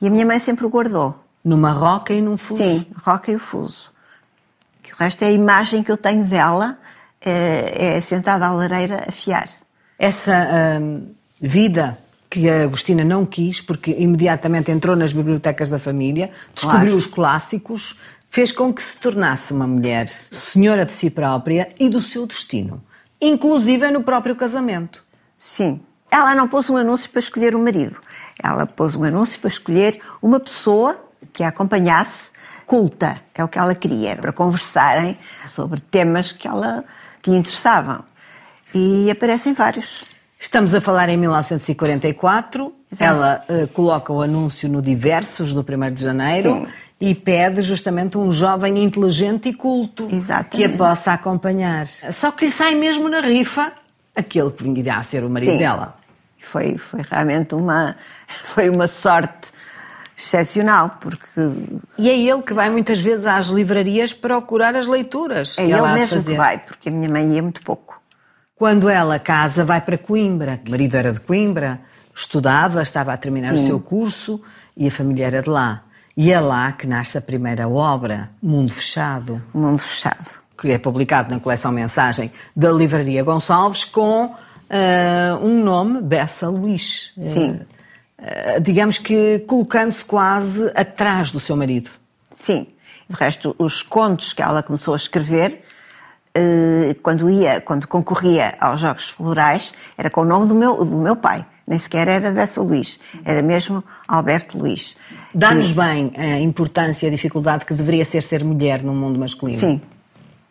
E 0.00 0.06
a 0.06 0.10
minha 0.10 0.26
mãe 0.26 0.38
sempre 0.38 0.66
o 0.66 0.68
guardou. 0.68 1.14
Numa 1.44 1.70
roca 1.70 2.12
e 2.12 2.22
num 2.22 2.36
fuso? 2.36 2.62
Sim, 2.62 2.86
roca 3.04 3.30
e 3.30 3.36
o 3.36 3.38
fuso. 3.38 3.92
Que 4.82 4.92
o 4.92 4.96
resto 4.96 5.22
é 5.22 5.28
a 5.28 5.32
imagem 5.32 5.82
que 5.82 5.92
eu 5.92 5.96
tenho 5.96 6.24
dela, 6.24 6.78
é, 7.20 7.96
é 7.96 8.00
sentada 8.00 8.46
à 8.46 8.50
lareira 8.50 9.04
a 9.06 9.12
fiar. 9.12 9.48
Essa 9.98 10.78
hum, 10.80 11.14
vida 11.40 11.98
que 12.28 12.48
a 12.48 12.64
Agostina 12.64 13.04
não 13.04 13.24
quis, 13.24 13.60
porque 13.60 13.92
imediatamente 13.92 14.70
entrou 14.70 14.96
nas 14.96 15.12
bibliotecas 15.12 15.70
da 15.70 15.78
família, 15.78 16.30
descobriu 16.52 16.80
claro. 16.80 16.96
os 16.96 17.06
clássicos, 17.06 18.00
fez 18.28 18.50
com 18.50 18.74
que 18.74 18.82
se 18.82 18.96
tornasse 18.96 19.52
uma 19.52 19.66
mulher 19.66 20.08
senhora 20.08 20.84
de 20.84 20.90
si 20.90 21.10
própria 21.10 21.68
e 21.78 21.88
do 21.88 22.00
seu 22.00 22.26
destino, 22.26 22.82
inclusive 23.20 23.88
no 23.92 24.02
próprio 24.02 24.34
casamento. 24.34 25.04
Sim. 25.38 25.80
Ela 26.10 26.34
não 26.34 26.48
pôs 26.48 26.68
um 26.68 26.76
anúncio 26.76 27.08
para 27.10 27.20
escolher 27.20 27.54
o 27.54 27.58
um 27.58 27.62
marido. 27.62 28.00
Ela 28.42 28.66
pôs 28.66 28.94
um 28.94 29.04
anúncio 29.04 29.38
para 29.38 29.48
escolher 29.48 30.00
uma 30.20 30.40
pessoa 30.40 30.98
que 31.32 31.44
a 31.44 31.48
acompanhasse 31.48 32.32
culta, 32.66 33.20
é 33.34 33.44
o 33.44 33.48
que 33.48 33.58
ela 33.58 33.74
queria, 33.74 34.16
para 34.16 34.32
conversarem 34.32 35.16
sobre 35.46 35.80
temas 35.80 36.32
que 36.32 36.48
ela 36.48 36.84
que 37.22 37.30
lhe 37.30 37.36
interessavam. 37.36 38.04
E 38.74 39.10
aparecem 39.10 39.52
vários. 39.52 40.04
Estamos 40.38 40.74
a 40.74 40.80
falar 40.80 41.08
em 41.08 41.16
1944. 41.16 42.74
Exato. 42.92 43.02
Ela 43.02 43.44
uh, 43.48 43.68
coloca 43.68 44.12
o 44.12 44.20
anúncio 44.20 44.68
no 44.68 44.82
Diversos 44.82 45.52
do 45.52 45.60
1 45.60 45.94
de 45.94 46.02
janeiro 46.02 46.52
Sim. 46.52 46.66
e 47.00 47.14
pede 47.14 47.62
justamente 47.62 48.18
um 48.18 48.30
jovem 48.30 48.82
inteligente 48.82 49.48
e 49.48 49.54
culto 49.54 50.08
Exatamente. 50.12 50.56
que 50.56 50.64
a 50.64 50.76
possa 50.76 51.12
acompanhar. 51.12 51.86
Só 51.86 52.30
que 52.30 52.46
lhe 52.46 52.50
sai 52.52 52.74
mesmo 52.74 53.08
na 53.08 53.20
rifa 53.20 53.72
aquele 54.14 54.50
que 54.50 54.64
virá 54.70 54.98
a 54.98 55.02
ser 55.02 55.24
o 55.24 55.30
marido 55.30 55.52
Sim. 55.52 55.58
dela. 55.58 55.96
Foi, 56.40 56.76
foi 56.76 57.00
realmente 57.10 57.54
uma, 57.54 57.96
foi 58.28 58.68
uma 58.68 58.86
sorte 58.86 59.50
excepcional, 60.16 60.98
porque... 61.00 61.40
E 61.98 62.08
é 62.08 62.16
ele 62.16 62.42
que 62.42 62.54
vai 62.54 62.70
muitas 62.70 63.00
vezes 63.00 63.26
às 63.26 63.46
livrarias 63.46 64.12
procurar 64.12 64.76
as 64.76 64.86
leituras. 64.86 65.58
É 65.58 65.64
ele 65.64 65.80
mesmo 65.94 66.22
que 66.22 66.34
vai, 66.34 66.58
porque 66.58 66.88
a 66.88 66.92
minha 66.92 67.08
mãe 67.08 67.34
ia 67.34 67.42
muito 67.42 67.62
pouco. 67.62 68.03
Quando 68.56 68.88
ela 68.88 69.18
casa, 69.18 69.64
vai 69.64 69.80
para 69.80 69.98
Coimbra. 69.98 70.60
O 70.66 70.70
marido 70.70 70.96
era 70.96 71.12
de 71.12 71.20
Coimbra, 71.20 71.80
estudava, 72.14 72.82
estava 72.82 73.12
a 73.12 73.16
terminar 73.16 73.56
Sim. 73.56 73.64
o 73.64 73.66
seu 73.66 73.80
curso 73.80 74.40
e 74.76 74.86
a 74.86 74.90
família 74.90 75.26
era 75.26 75.42
de 75.42 75.50
lá. 75.50 75.82
E 76.16 76.30
é 76.30 76.38
lá 76.38 76.70
que 76.70 76.86
nasce 76.86 77.18
a 77.18 77.20
primeira 77.20 77.68
obra, 77.68 78.30
Mundo 78.40 78.72
Fechado. 78.72 79.42
Mundo 79.52 79.80
Fechado. 79.80 80.30
Que 80.56 80.70
é 80.70 80.78
publicado 80.78 81.34
na 81.34 81.40
coleção 81.40 81.72
Mensagem 81.72 82.30
da 82.54 82.70
Livraria 82.70 83.24
Gonçalves 83.24 83.84
com 83.84 84.26
uh, 84.26 84.34
um 85.42 85.62
nome, 85.64 86.00
Bessa 86.00 86.48
Luís. 86.48 87.12
Sim. 87.20 87.60
Uh, 88.16 88.60
digamos 88.60 88.98
que 88.98 89.40
colocando-se 89.40 90.04
quase 90.04 90.70
atrás 90.76 91.32
do 91.32 91.40
seu 91.40 91.56
marido. 91.56 91.90
Sim. 92.30 92.68
De 93.08 93.16
resto, 93.16 93.54
os 93.58 93.82
contos 93.82 94.32
que 94.32 94.40
ela 94.40 94.62
começou 94.62 94.94
a 94.94 94.96
escrever 94.96 95.52
eh, 95.52 95.64
quando 97.02 97.30
ia, 97.30 97.60
quando 97.60 97.86
concorria 97.86 98.56
aos 98.60 98.80
Jogos 98.80 99.10
Florais, 99.10 99.72
era 99.96 100.10
com 100.10 100.22
o 100.22 100.24
nome 100.24 100.48
do 100.48 100.54
meu, 100.54 100.84
do 100.84 100.96
meu 100.96 101.16
pai. 101.16 101.46
Nem 101.66 101.78
sequer 101.78 102.08
era 102.08 102.30
Bessa 102.30 102.60
Luís, 102.60 103.00
era 103.24 103.40
mesmo 103.40 103.82
Alberto 104.06 104.58
Luís. 104.58 104.94
Dá-nos 105.34 105.72
bem 105.72 106.12
a 106.16 106.38
importância 106.38 107.06
e 107.06 107.08
a 107.08 107.10
dificuldade 107.10 107.64
que 107.64 107.72
deveria 107.72 108.04
ser 108.04 108.22
ser 108.22 108.44
mulher 108.44 108.82
no 108.82 108.92
mundo 108.92 109.18
masculino. 109.18 109.58
Sim, 109.58 109.80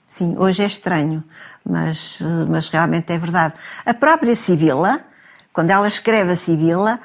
sim, 0.08 0.36
hoje 0.38 0.64
é 0.64 0.66
estranho, 0.66 1.24
mas, 1.64 2.20
eh, 2.20 2.46
mas 2.50 2.68
realmente 2.70 3.14
é 3.14 3.18
verdade. 3.20 3.54
A 3.86 3.94
própria 3.94 4.36
Sibila, 4.36 5.02
quando 5.54 5.70
ela 5.70 5.88
escreve 5.88 6.32
a 6.32 6.36
Sibila, 6.36 7.00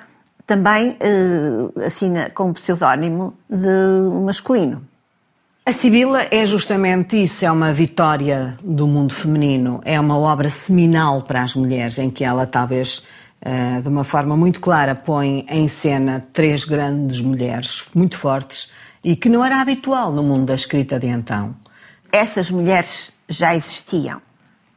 também 0.46 0.92
uh, 0.92 1.82
assina 1.82 2.30
com 2.30 2.44
um 2.44 2.52
pseudónimo 2.54 3.36
de 3.50 4.22
masculino. 4.24 4.82
A 5.68 5.72
Sibila 5.72 6.26
é 6.30 6.46
justamente 6.46 7.22
isso, 7.22 7.44
é 7.44 7.52
uma 7.52 7.74
vitória 7.74 8.56
do 8.64 8.86
mundo 8.86 9.12
feminino, 9.12 9.82
é 9.84 10.00
uma 10.00 10.16
obra 10.16 10.48
seminal 10.48 11.20
para 11.20 11.42
as 11.42 11.54
mulheres, 11.54 11.98
em 11.98 12.08
que 12.08 12.24
ela 12.24 12.46
talvez 12.46 13.04
eh, 13.42 13.78
de 13.78 13.86
uma 13.86 14.02
forma 14.02 14.34
muito 14.34 14.60
clara 14.60 14.94
põe 14.94 15.44
em 15.46 15.68
cena 15.68 16.26
três 16.32 16.64
grandes 16.64 17.20
mulheres 17.20 17.90
muito 17.94 18.16
fortes 18.16 18.72
e 19.04 19.14
que 19.14 19.28
não 19.28 19.44
era 19.44 19.60
habitual 19.60 20.10
no 20.10 20.22
mundo 20.22 20.46
da 20.46 20.54
escrita 20.54 20.98
de 20.98 21.06
então. 21.06 21.54
Essas 22.10 22.50
mulheres 22.50 23.12
já 23.28 23.54
existiam, 23.54 24.22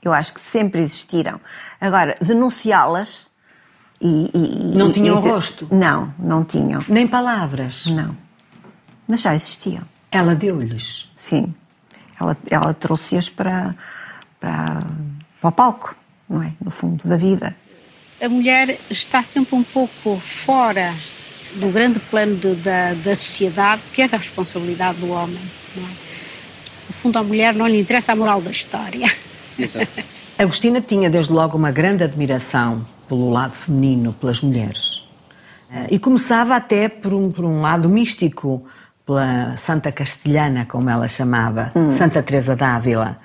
eu 0.04 0.12
acho 0.12 0.34
que 0.34 0.41
sempre 0.41 0.82
existiram. 0.82 1.39
Agora, 1.80 2.17
denunciá-las 2.21 3.30
e, 4.01 4.30
e, 4.36 4.77
Não 4.77 4.91
tinham 4.91 5.25
e, 5.25 5.30
rosto? 5.30 5.69
Não, 5.71 6.13
não 6.19 6.43
tinham. 6.43 6.84
Nem 6.89 7.08
palavras? 7.08 7.86
Não, 7.86 8.13
mas 9.08 9.21
já 9.21 9.34
existiam. 9.34 9.89
Ela 10.12 10.36
deu-lhes? 10.36 11.10
Sim. 11.15 11.54
Ela, 12.19 12.38
ela 12.50 12.74
trouxe-as 12.74 13.30
para, 13.30 13.76
para, 14.39 14.84
para 15.39 15.50
o 15.50 15.52
palco, 15.52 15.95
não 16.30 16.43
é? 16.43 16.54
No 16.63 16.69
fundo 16.69 17.08
da 17.08 17.17
vida. 17.17 17.56
A 18.21 18.30
mulher 18.30 18.78
está 18.89 19.24
sempre 19.24 19.56
um 19.56 19.63
pouco 19.63 20.19
fora 20.19 20.93
do 21.56 21.69
grande 21.69 22.00
plano 22.00 22.36
de, 22.36 22.56
da, 22.56 22.93
da 22.93 23.15
sociedade, 23.15 23.82
que 23.93 24.02
é 24.02 24.08
da 24.08 24.17
responsabilidade 24.17 25.00
do 25.00 25.10
homem. 25.10 25.39
Não 25.76 25.84
é? 25.84 25.91
No 26.88 26.93
fundo, 26.93 27.17
à 27.17 27.24
mulher 27.24 27.54
não 27.54 27.67
lhe 27.67 27.80
interessa 27.80 28.12
a 28.12 28.15
moral 28.15 28.41
da 28.41 28.52
história. 28.52 29.10
Exato. 29.58 30.04
Agostina 30.38 30.82
tinha 30.82 31.10
desde 31.10 31.32
logo 31.32 31.58
uma 31.58 31.71
grande 31.71 32.04
admiração 32.04 32.86
pelo 33.08 33.30
lado 33.30 33.52
feminino, 33.52 34.13
pelas 34.13 34.41
mulheres. 34.41 35.02
E 35.89 35.97
começava 36.00 36.56
até 36.56 36.89
por 36.89 37.13
um, 37.13 37.32
por 37.32 37.45
um 37.45 37.62
lado 37.62 37.88
místico, 37.88 38.65
pela 39.12 39.58
Santa 39.58 39.91
Castelhana, 39.91 40.65
como 40.65 40.89
ela 40.89 41.08
chamava, 41.08 41.71
hum. 41.76 41.91
Santa 41.91 42.24
Teresa 42.24 42.56
d'Ávila, 42.56 43.19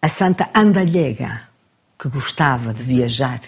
a 0.00 0.08
Santa 0.08 0.48
Andalhega, 0.54 1.42
que 1.98 2.08
gostava 2.08 2.72
de 2.72 2.84
viajar. 2.84 3.40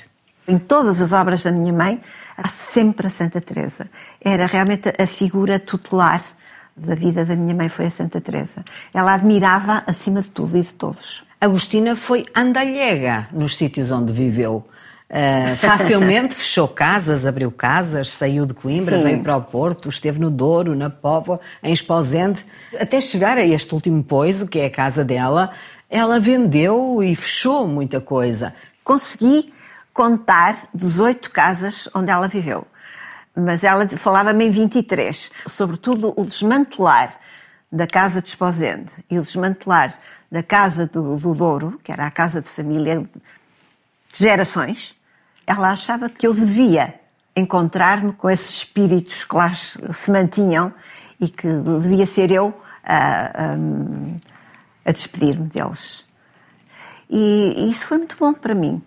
Em 0.48 0.58
todas 0.58 1.00
as 1.00 1.12
obras 1.12 1.44
da 1.44 1.52
minha 1.52 1.72
mãe, 1.72 2.00
há 2.36 2.48
sempre 2.48 3.06
a 3.06 3.10
Santa 3.10 3.40
Teresa. 3.40 3.88
Era 4.20 4.46
realmente 4.46 4.92
a 4.98 5.06
figura 5.06 5.60
tutelar 5.60 6.20
da 6.76 6.96
vida 6.96 7.24
da 7.24 7.36
minha 7.36 7.54
mãe 7.54 7.68
foi 7.68 7.86
a 7.86 7.90
Santa 7.90 8.20
Teresa. 8.20 8.64
Ela 8.92 9.14
admirava 9.14 9.84
acima 9.86 10.20
de 10.20 10.30
tudo 10.30 10.58
e 10.58 10.62
de 10.62 10.74
todos. 10.74 11.24
Agostina 11.40 11.94
foi 11.94 12.26
andalhega 12.34 13.28
nos 13.32 13.56
sítios 13.56 13.92
onde 13.92 14.12
viveu. 14.12 14.64
Uh, 15.14 15.54
facilmente 15.58 16.34
fechou 16.34 16.66
casas, 16.66 17.24
abriu 17.24 17.48
casas, 17.52 18.08
saiu 18.08 18.44
de 18.44 18.52
Coimbra, 18.52 18.96
Sim. 18.96 19.04
veio 19.04 19.22
para 19.22 19.36
o 19.36 19.42
Porto, 19.42 19.88
esteve 19.88 20.18
no 20.18 20.28
Douro, 20.28 20.74
na 20.74 20.90
Póvoa, 20.90 21.38
em 21.62 21.72
Esposende, 21.72 22.44
até 22.76 23.00
chegar 23.00 23.38
a 23.38 23.44
este 23.44 23.72
último 23.72 24.02
poiso, 24.02 24.48
que 24.48 24.58
é 24.58 24.66
a 24.66 24.70
casa 24.70 25.04
dela, 25.04 25.52
ela 25.88 26.18
vendeu 26.18 27.00
e 27.00 27.14
fechou 27.14 27.68
muita 27.68 28.00
coisa. 28.00 28.52
Consegui 28.82 29.54
contar 29.92 30.66
18 30.74 31.30
casas 31.30 31.88
onde 31.94 32.10
ela 32.10 32.26
viveu, 32.26 32.66
mas 33.36 33.62
ela 33.62 33.86
falava-me 33.86 34.46
em 34.46 34.50
23, 34.50 35.30
sobretudo 35.48 36.12
o 36.16 36.24
desmantelar 36.24 37.14
da 37.70 37.86
casa 37.86 38.20
de 38.20 38.30
Esposende 38.30 38.92
e 39.08 39.16
o 39.16 39.22
desmantelar 39.22 39.96
da 40.28 40.42
casa 40.42 40.88
do, 40.88 41.16
do 41.18 41.36
Douro, 41.36 41.78
que 41.84 41.92
era 41.92 42.04
a 42.04 42.10
casa 42.10 42.42
de 42.42 42.48
família 42.48 43.04
gerações, 44.12 44.93
ela 45.46 45.70
achava 45.70 46.08
que 46.08 46.26
eu 46.26 46.34
devia 46.34 46.94
encontrar-me 47.36 48.12
com 48.12 48.30
esses 48.30 48.58
espíritos 48.58 49.24
que 49.24 49.34
lá 49.34 49.52
se 49.54 50.10
mantinham 50.10 50.72
e 51.20 51.28
que 51.28 51.48
devia 51.48 52.06
ser 52.06 52.30
eu 52.30 52.54
a, 52.84 52.96
a, 52.96 53.56
a 54.84 54.92
despedir-me 54.92 55.46
deles. 55.48 56.04
E, 57.10 57.54
e 57.56 57.70
isso 57.70 57.86
foi 57.86 57.98
muito 57.98 58.16
bom 58.18 58.32
para 58.32 58.54
mim. 58.54 58.82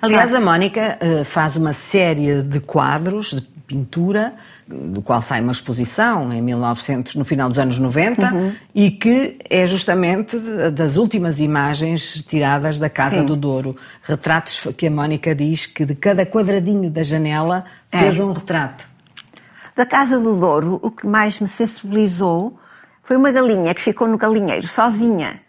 Aliás, 0.00 0.32
a 0.34 0.40
Mónica 0.40 0.98
uh, 1.00 1.24
faz 1.24 1.56
uma 1.56 1.72
série 1.72 2.42
de 2.42 2.60
quadros 2.60 3.30
de 3.30 3.53
pintura, 3.66 4.34
do 4.66 5.00
qual 5.00 5.22
sai 5.22 5.40
uma 5.40 5.52
exposição 5.52 6.32
em 6.32 6.42
1900, 6.42 7.14
no 7.14 7.24
final 7.24 7.48
dos 7.48 7.58
anos 7.58 7.78
90, 7.78 8.32
uhum. 8.32 8.52
e 8.74 8.90
que 8.90 9.38
é 9.48 9.66
justamente 9.66 10.36
das 10.72 10.96
últimas 10.96 11.40
imagens 11.40 12.22
tiradas 12.22 12.78
da 12.78 12.90
Casa 12.90 13.20
Sim. 13.20 13.26
do 13.26 13.36
Douro. 13.36 13.76
Retratos 14.02 14.68
que 14.76 14.86
a 14.86 14.90
Mónica 14.90 15.34
diz 15.34 15.66
que 15.66 15.84
de 15.84 15.94
cada 15.94 16.26
quadradinho 16.26 16.90
da 16.90 17.02
janela 17.02 17.64
fez 17.90 18.18
é. 18.18 18.22
um 18.22 18.32
retrato. 18.32 18.86
Da 19.74 19.84
Casa 19.84 20.20
do 20.20 20.38
Douro, 20.38 20.78
o 20.82 20.90
que 20.90 21.06
mais 21.06 21.40
me 21.40 21.48
sensibilizou 21.48 22.58
foi 23.02 23.16
uma 23.16 23.32
galinha 23.32 23.74
que 23.74 23.80
ficou 23.80 24.06
no 24.06 24.16
galinheiro, 24.16 24.66
sozinha. 24.66 25.40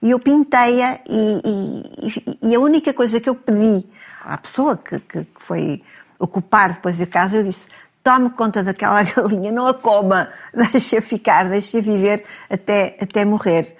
E 0.00 0.10
eu 0.10 0.18
pintei-a 0.18 0.98
e, 1.08 1.42
e, 1.44 2.48
e, 2.50 2.54
a 2.54 2.58
única 2.58 2.92
coisa 2.92 3.20
que 3.20 3.28
eu 3.28 3.36
pedi 3.36 3.84
à 4.24 4.36
pessoa 4.36 4.76
que, 4.76 4.98
que, 4.98 5.24
que 5.24 5.28
foi 5.38 5.82
ocupar 6.22 6.74
depois 6.74 7.00
a 7.00 7.06
casa, 7.06 7.36
eu 7.36 7.44
disse: 7.44 7.66
tome 8.02 8.30
conta 8.30 8.62
daquela 8.62 9.02
galinha, 9.04 9.50
não 9.50 9.66
a 9.66 9.74
coma, 9.74 10.28
deixe-a 10.54 11.02
ficar, 11.02 11.48
deixe-a 11.48 11.80
viver 11.80 12.24
até, 12.48 12.96
até 13.00 13.24
morrer. 13.24 13.76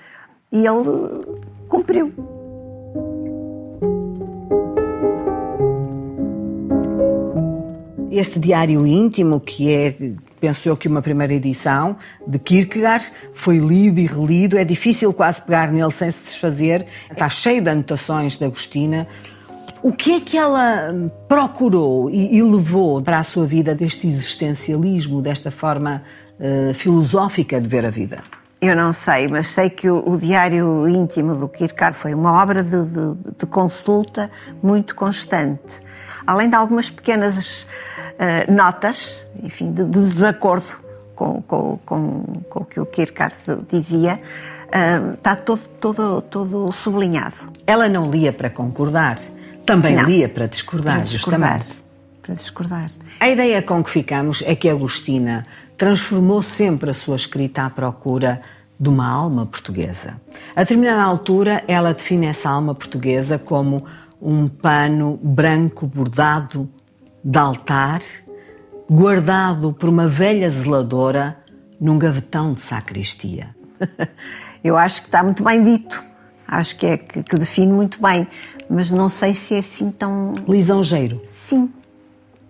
E 0.51 0.67
ele 0.67 1.41
cumpriu. 1.69 2.13
Este 8.11 8.39
diário 8.39 8.87
íntimo, 8.87 9.41
que 9.41 9.73
é 9.73 9.97
penso 10.39 10.69
eu 10.69 10.77
que 10.77 10.89
uma 10.89 11.01
primeira 11.01 11.33
edição 11.33 11.97
de 12.27 12.37
Kierkegaard 12.37 13.11
foi 13.33 13.59
lido 13.59 14.01
e 14.01 14.07
relido, 14.07 14.59
é 14.59 14.65
difícil 14.65 15.13
quase 15.15 15.41
pegar 15.41 15.71
nele 15.71 15.93
sem 15.93 16.11
se 16.11 16.25
desfazer, 16.25 16.85
está 17.11 17.29
cheio 17.29 17.63
de 17.63 17.71
anotações 17.71 18.37
da 18.37 18.47
Agostina. 18.47 19.07
O 19.83 19.93
que 19.93 20.13
é 20.13 20.21
que 20.21 20.39
ela 20.39 20.95
procurou 21.27 22.09
e, 22.09 22.37
e 22.37 22.43
levou 22.43 23.03
para 23.03 23.19
a 23.19 23.23
sua 23.25 23.45
vida 23.45 23.75
deste 23.75 24.07
existencialismo, 24.07 25.21
desta 25.21 25.51
forma 25.51 26.05
uh, 26.39 26.73
filosófica 26.73 27.61
de 27.61 27.69
ver 27.69 27.85
a 27.85 27.91
vida? 27.91 28.23
Eu 28.61 28.77
não 28.77 28.93
sei, 28.93 29.27
mas 29.27 29.51
sei 29.51 29.69
que 29.69 29.91
o, 29.91 30.09
o 30.09 30.17
Diário 30.17 30.89
Íntimo 30.89 31.35
do 31.35 31.49
Kierkegaard 31.49 31.97
foi 31.97 32.15
uma 32.15 32.41
obra 32.41 32.63
de, 32.63 32.85
de, 32.85 33.15
de 33.41 33.47
consulta 33.47 34.31
muito 34.63 34.95
constante. 34.95 35.83
Além 36.25 36.49
de 36.49 36.55
algumas 36.55 36.89
pequenas 36.89 37.63
uh, 37.63 38.53
notas, 38.53 39.19
enfim, 39.43 39.73
de, 39.73 39.85
de 39.85 39.99
desacordo 39.99 40.79
com, 41.17 41.43
com, 41.43 41.81
com, 41.85 42.23
com, 42.49 42.61
o 42.61 42.65
que 42.65 42.79
o 42.79 42.87
Kierkegaard 42.87 43.35
dizia, 43.69 44.21
uh, 44.69 45.15
está 45.15 45.35
todo, 45.35 45.63
todo, 45.81 46.23
todo 46.23 46.71
sublinhado. 46.71 47.51
Ela 47.67 47.89
não 47.89 48.09
lia 48.09 48.33
para 48.33 48.49
concordar, 48.49 49.19
também 49.65 49.95
não, 49.95 50.05
lia 50.05 50.29
para 50.29 50.47
discordar, 50.47 50.97
para 50.97 51.05
discordar, 51.05 51.61
justamente. 51.61 51.83
Para 52.23 52.35
discordar. 52.35 52.91
A 53.21 53.29
ideia 53.29 53.63
com 53.63 53.83
que 53.83 53.91
ficamos 53.91 54.43
é 54.47 54.55
que 54.55 54.69
Agostina 54.69 55.47
transformou 55.77 56.43
sempre 56.43 56.91
a 56.91 56.95
sua 56.95 57.17
escrita 57.17 57.65
à 57.65 57.71
procura 57.71 58.41
de 58.79 58.89
uma 58.89 59.09
alma 59.09 59.47
portuguesa. 59.47 60.21
A 60.57 60.61
determinada 60.63 61.03
altura, 61.03 61.65
ela 61.69 61.93
define 61.93 62.27
essa 62.27 62.51
alma 62.51 62.75
portuguesa 62.75 63.39
como 63.39 63.85
um 64.21 64.49
pano 64.49 65.19
branco 65.23 65.87
bordado 65.87 66.69
de 67.25 67.39
altar, 67.39 68.01
guardado 68.91 69.73
por 69.73 69.89
uma 69.89 70.09
velha 70.09 70.51
zeladora 70.51 71.37
num 71.81 71.99
gavetão 71.99 72.53
de 72.53 72.61
sacristia. 72.61 73.55
Eu 74.63 74.77
acho 74.77 75.03
que 75.03 75.09
está 75.09 75.23
muito 75.23 75.43
bem 75.43 75.63
dito. 75.63 76.12
Acho 76.53 76.77
que 76.77 76.85
é 76.85 76.99
que, 76.99 77.23
que 77.23 77.37
define 77.39 77.73
muito 77.73 77.99
bem, 78.03 78.29
mas 78.69 78.91
não 78.91 79.09
sei 79.09 79.35
se 79.35 79.55
é 79.55 79.59
assim 79.61 79.91
tão. 79.91 80.35
Lisonjeiro. 80.47 81.23
Sim, 81.25 81.73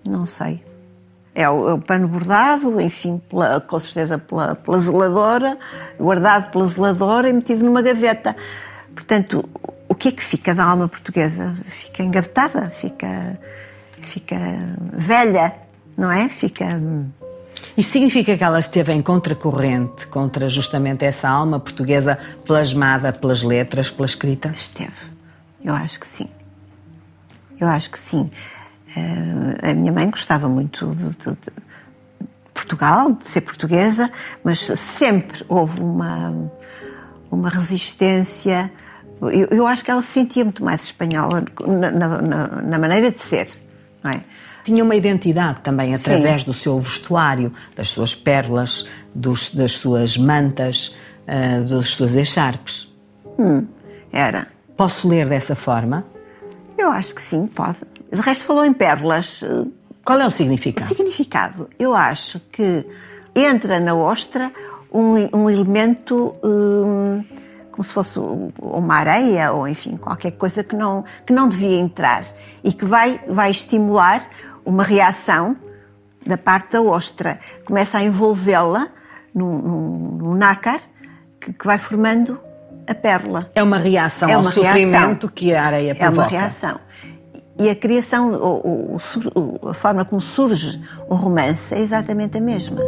não 0.04 0.26
sei. 0.26 0.60
É 1.32 1.48
o, 1.48 1.68
é 1.68 1.74
o 1.74 1.78
pano 1.78 2.08
bordado, 2.08 2.80
enfim, 2.80 3.22
pela, 3.30 3.60
com 3.60 3.78
certeza 3.78 4.18
pela, 4.18 4.56
pela 4.56 4.80
zeladora, 4.80 5.56
guardado 6.00 6.50
pela 6.50 6.66
zeladora 6.66 7.28
e 7.28 7.32
metido 7.32 7.64
numa 7.64 7.80
gaveta. 7.80 8.34
Portanto, 8.92 9.48
o 9.88 9.94
que 9.94 10.08
é 10.08 10.12
que 10.12 10.24
fica 10.24 10.52
da 10.52 10.64
alma 10.64 10.88
portuguesa? 10.88 11.56
Fica 11.64 12.02
engavetada, 12.02 12.70
fica, 12.70 13.38
fica 14.00 14.36
velha, 14.92 15.54
não 15.96 16.10
é? 16.10 16.28
Fica. 16.28 16.66
Isso 17.76 17.92
significa 17.92 18.36
que 18.36 18.44
ela 18.44 18.58
esteve 18.58 18.92
em 18.92 19.00
contracorrente 19.00 20.06
contra 20.06 20.48
justamente 20.48 21.04
essa 21.04 21.28
alma 21.28 21.58
portuguesa 21.58 22.18
plasmada 22.44 23.12
pelas 23.12 23.42
letras, 23.42 23.90
pela 23.90 24.06
escrita? 24.06 24.48
Esteve. 24.54 24.92
Eu 25.64 25.74
acho 25.74 25.98
que 25.98 26.06
sim. 26.06 26.28
Eu 27.58 27.68
acho 27.68 27.90
que 27.90 27.98
sim. 27.98 28.30
Uh, 28.94 29.70
a 29.70 29.74
minha 29.74 29.92
mãe 29.92 30.10
gostava 30.10 30.48
muito 30.48 30.94
de, 30.94 31.10
de, 31.10 31.30
de, 31.30 31.62
Portugal, 32.52 33.12
de 33.12 33.26
ser 33.26 33.40
portuguesa, 33.40 34.10
mas 34.44 34.58
sempre 34.60 35.44
houve 35.48 35.80
uma, 35.80 36.52
uma 37.30 37.48
resistência. 37.48 38.70
Eu, 39.20 39.48
eu 39.50 39.66
acho 39.66 39.82
que 39.82 39.90
ela 39.90 40.02
se 40.02 40.08
sentia 40.08 40.44
muito 40.44 40.62
mais 40.62 40.84
espanhola 40.84 41.44
na, 41.66 41.90
na, 41.90 42.46
na 42.62 42.78
maneira 42.78 43.10
de 43.10 43.18
ser, 43.18 43.48
não 44.04 44.10
é? 44.10 44.22
Tinha 44.64 44.84
uma 44.84 44.94
identidade 44.94 45.60
também 45.60 45.94
através 45.94 46.42
Sim. 46.42 46.46
do 46.46 46.54
seu 46.54 46.78
vestuário, 46.78 47.52
das 47.74 47.88
suas 47.88 48.14
pérolas, 48.14 48.86
dos, 49.14 49.52
das 49.54 49.72
suas 49.72 50.16
mantas, 50.16 50.94
uh, 51.22 51.68
das 51.68 51.86
suas 51.86 52.14
echarpes. 52.14 52.88
Hum, 53.38 53.66
era. 54.12 54.46
Posso 54.76 55.08
ler 55.08 55.28
dessa 55.28 55.54
forma? 55.54 56.04
Eu 56.78 56.90
acho 56.90 57.14
que 57.14 57.22
sim, 57.22 57.46
pode. 57.46 57.78
De 58.12 58.20
resto, 58.20 58.44
falou 58.44 58.64
em 58.64 58.72
pérolas. 58.72 59.44
Qual 60.04 60.20
é 60.20 60.26
o 60.26 60.30
significado? 60.30 60.84
O 60.84 60.88
significado, 60.88 61.70
eu 61.78 61.94
acho 61.94 62.40
que 62.50 62.86
entra 63.34 63.78
na 63.78 63.94
ostra 63.94 64.52
um, 64.92 65.14
um 65.36 65.48
elemento 65.48 66.34
hum, 66.42 67.24
como 67.72 67.84
se 67.84 67.92
fosse 67.92 68.18
uma 68.60 68.94
areia 68.94 69.52
ou, 69.52 69.66
enfim, 69.66 69.96
qualquer 69.96 70.32
coisa 70.32 70.62
que 70.62 70.76
não, 70.76 71.04
que 71.26 71.32
não 71.32 71.48
devia 71.48 71.78
entrar 71.78 72.24
e 72.62 72.72
que 72.72 72.84
vai, 72.84 73.18
vai 73.26 73.50
estimular 73.50 74.28
uma 74.64 74.82
reação 74.82 75.56
da 76.26 76.36
parte 76.36 76.72
da 76.72 76.82
ostra. 76.82 77.38
Começa 77.64 77.98
a 77.98 78.02
envolvê-la 78.02 78.88
num, 79.34 79.58
num, 79.58 79.98
num 80.18 80.34
nácar 80.34 80.80
que, 81.40 81.52
que 81.52 81.66
vai 81.66 81.78
formando 81.78 82.38
a 82.86 82.94
pérola. 82.94 83.48
É 83.54 83.62
uma 83.62 83.78
reação 83.78 84.28
é 84.28 84.36
uma 84.36 84.48
ao 84.48 84.54
reação. 84.54 84.64
sofrimento 84.64 85.28
que 85.28 85.54
a 85.54 85.64
areia 85.64 85.94
provoca. 85.94 86.20
É 86.20 86.24
uma 86.24 86.28
reação. 86.28 86.80
E 87.58 87.68
a 87.68 87.76
criação, 87.76 88.32
o, 88.32 88.96
o, 89.36 89.68
a 89.68 89.74
forma 89.74 90.04
como 90.04 90.20
surge 90.20 90.80
o 91.08 91.14
romance 91.14 91.74
é 91.74 91.80
exatamente 91.80 92.38
a 92.38 92.40
mesma. 92.40 92.80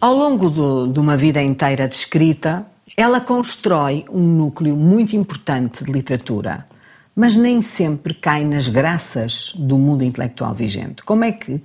Ao 0.00 0.14
longo 0.14 0.48
do, 0.48 0.86
de 0.86 1.00
uma 1.00 1.16
vida 1.16 1.42
inteira 1.42 1.88
de 1.88 1.96
escrita, 1.96 2.64
ela 2.96 3.20
constrói 3.20 4.04
um 4.10 4.22
núcleo 4.22 4.76
muito 4.76 5.16
importante 5.16 5.84
de 5.84 5.92
literatura, 5.92 6.66
mas 7.14 7.34
nem 7.34 7.60
sempre 7.60 8.14
cai 8.14 8.44
nas 8.44 8.68
graças 8.68 9.52
do 9.56 9.76
mundo 9.76 10.04
intelectual 10.04 10.54
vigente. 10.54 11.02
Como 11.02 11.24
é 11.24 11.32
que 11.32 11.60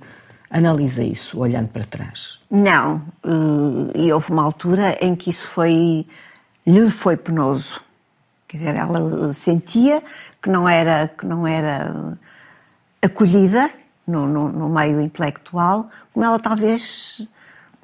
analisa 0.50 1.02
isso, 1.02 1.38
olhando 1.38 1.68
para 1.68 1.84
trás? 1.84 2.40
Não, 2.50 3.02
eh, 3.24 3.98
e 4.06 4.12
houve 4.12 4.30
uma 4.30 4.42
altura 4.42 4.96
em 5.00 5.14
que 5.14 5.30
isso 5.30 5.46
foi, 5.48 6.06
lhe 6.66 6.90
foi 6.90 7.16
penoso. 7.16 7.80
Quer 8.46 8.58
dizer, 8.58 8.76
ela 8.76 9.32
sentia 9.32 10.02
que 10.40 10.48
não 10.48 10.68
era, 10.68 11.08
que 11.08 11.26
não 11.26 11.46
era 11.46 12.16
acolhida 13.02 13.70
no, 14.06 14.26
no, 14.26 14.48
no 14.48 14.68
meio 14.68 15.00
intelectual, 15.00 15.88
como 16.12 16.24
ela 16.24 16.38
talvez, 16.38 17.26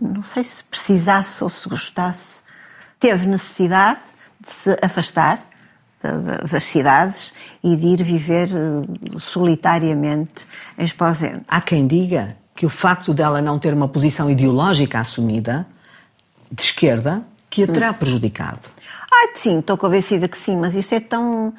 não 0.01 0.23
sei 0.23 0.45
se 0.45 0.63
precisasse 0.65 1.43
ou 1.43 1.51
se 1.51 1.69
gostasse, 1.69 2.41
teve 3.01 3.27
necessidade 3.27 4.01
de 4.39 4.49
se 4.49 4.77
afastar 4.83 5.51
das 6.51 6.65
cidades 6.65 7.33
e 7.63 7.77
de 7.77 7.87
ir 7.89 8.03
viver 8.03 8.49
eh, 8.49 9.19
solitariamente 9.19 10.47
em 10.79 10.85
Esposende. 10.85 11.43
Há 11.47 11.61
quem 11.61 11.87
diga 11.87 12.37
que 12.55 12.65
o 12.65 12.71
facto 12.71 13.13
dela 13.13 13.43
não 13.43 13.59
ter 13.59 13.75
uma 13.75 13.89
posição 13.89 14.31
ideológica 14.31 14.99
assumida, 14.99 15.67
de 16.51 16.63
esquerda, 16.63 17.23
que 17.49 17.65
a 17.65 17.67
terá 17.67 17.93
prejudicado. 17.93 18.69
Ah, 19.13 19.29
sim, 19.35 19.59
estou 19.59 19.77
convencida 19.77 20.29
que 20.29 20.39
sim, 20.39 20.57
mas 20.57 20.75
isso 20.75 20.95
é 20.95 21.01
tão. 21.01 21.53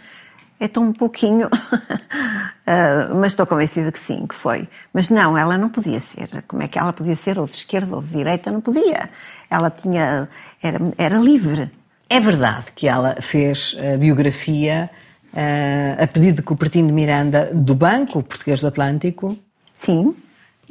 É 0.64 0.68
tão 0.68 0.94
pouquinho. 0.94 1.48
uh, 1.48 3.16
mas 3.20 3.34
estou 3.34 3.46
convencida 3.46 3.92
que 3.92 4.00
sim, 4.00 4.26
que 4.28 4.36
foi. 4.36 4.68
Mas 4.94 5.10
não, 5.10 5.38
ela 5.38 5.58
não 5.58 5.70
podia 5.70 6.00
ser. 6.00 6.44
Como 6.48 6.64
é 6.64 6.68
que 6.68 6.80
ela 6.80 6.94
podia 6.94 7.16
ser? 7.16 7.38
Ou 7.38 7.46
de 7.46 7.54
esquerda 7.54 7.96
ou 7.96 8.02
de 8.02 8.10
direita? 8.10 8.52
Não 8.52 8.62
podia. 8.62 9.10
Ela 9.50 9.70
tinha. 9.70 10.30
era, 10.62 10.80
era 10.98 11.18
livre. 11.18 11.72
É 12.10 12.20
verdade 12.20 12.66
que 12.76 12.88
ela 12.88 13.18
fez 13.22 13.76
a 13.78 13.98
biografia 13.98 14.90
uh, 15.34 16.04
a 16.04 16.08
pedido 16.08 16.38
de 16.38 16.42
Cupertino 16.42 16.88
de 16.88 16.94
Miranda 16.94 17.50
do 17.54 17.76
Banco 17.76 18.24
Português 18.24 18.62
do 18.62 18.68
Atlântico? 18.68 19.38
Sim 19.74 20.16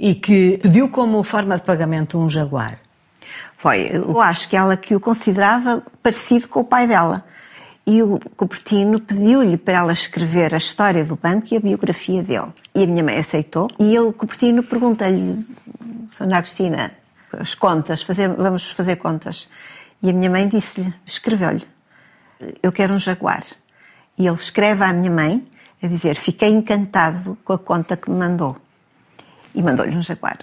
e 0.01 0.15
que 0.15 0.57
pediu 0.63 0.89
como 0.89 1.23
forma 1.23 1.55
de 1.57 1.63
pagamento 1.63 2.19
um 2.19 2.29
jaguar. 2.29 2.79
Foi. 3.55 3.91
Eu 3.93 4.19
acho 4.19 4.49
que 4.49 4.57
ela 4.57 4.75
que 4.75 4.97
o 4.97 5.01
considerava 5.01 5.83
parecido 6.03 6.49
com 6.49 6.61
o 6.61 6.65
pai 6.65 6.87
dela. 6.87 7.23
E 7.87 8.03
o 8.03 8.21
Cupertino 8.37 9.01
pediu-lhe 9.01 9.57
para 9.57 9.79
ela 9.79 9.93
escrever 9.93 10.55
a 10.55 10.59
história 10.59 11.05
do 11.05 11.17
banco 11.17 11.49
e 11.53 11.57
a 11.57 11.61
biografia 11.61 12.23
dele. 12.23 12.53
E 12.75 12.85
a 12.85 12.87
minha 12.87 13.03
mãe 13.03 13.19
aceitou. 13.19 13.69
E 13.79 13.99
o 13.99 14.13
Cupertino 14.13 14.63
pergunta-lhe, 14.63 15.33
Sra. 16.09 16.37
Agostina, 16.37 16.93
as 17.33 17.55
contas, 17.55 18.03
fazer, 18.03 18.29
vamos 18.29 18.71
fazer 18.71 18.97
contas. 18.97 19.49
E 20.03 20.11
a 20.11 20.13
minha 20.13 20.31
mãe 20.31 20.49
disse-lhe, 20.49 20.93
escreveu-lhe, 21.07 21.67
eu 22.63 22.73
quero 22.73 22.95
um 22.95 22.99
jaguar. 22.99 23.45
E 24.17 24.27
ele 24.27 24.37
escreve 24.37 24.85
à 24.85 24.93
minha 24.93 25.11
mãe 25.11 25.47
a 25.83 25.87
dizer, 25.87 26.17
fiquei 26.17 26.51
encantado 26.51 27.37
com 27.45 27.53
a 27.53 27.59
conta 27.59 27.97
que 27.97 28.11
me 28.11 28.17
mandou 28.17 28.57
e 29.55 29.63
mandou-lhe 29.63 29.97
um 29.97 30.03
jaguar. 30.03 30.39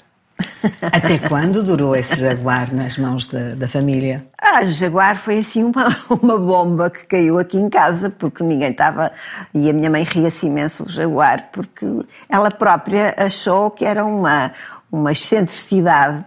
Até 0.82 1.20
quando 1.20 1.64
durou 1.64 1.96
esse 1.96 2.16
jaguar 2.16 2.74
nas 2.74 2.98
mãos 2.98 3.28
da, 3.28 3.56
da 3.56 3.68
família? 3.68 4.26
Ah, 4.42 4.64
o 4.64 4.72
jaguar 4.72 5.18
foi 5.18 5.40
assim 5.40 5.64
uma, 5.64 5.88
uma 6.10 6.38
bomba 6.38 6.90
que 6.90 7.06
caiu 7.06 7.40
aqui 7.40 7.58
em 7.58 7.70
casa, 7.70 8.10
porque 8.10 8.44
ninguém 8.44 8.72
estava. 8.72 9.12
E 9.54 9.70
a 9.70 9.74
minha 9.74 9.90
mãe 9.90 10.04
ria-se 10.04 10.48
imenso 10.48 10.84
do 10.84 10.90
jaguar, 10.90 11.50
porque 11.52 11.86
ela 12.30 12.52
própria 12.52 13.14
achou 13.18 13.72
que 13.72 13.86
era 13.86 14.06
uma, 14.06 14.52
uma 14.92 15.12
excentricidade 15.12 16.24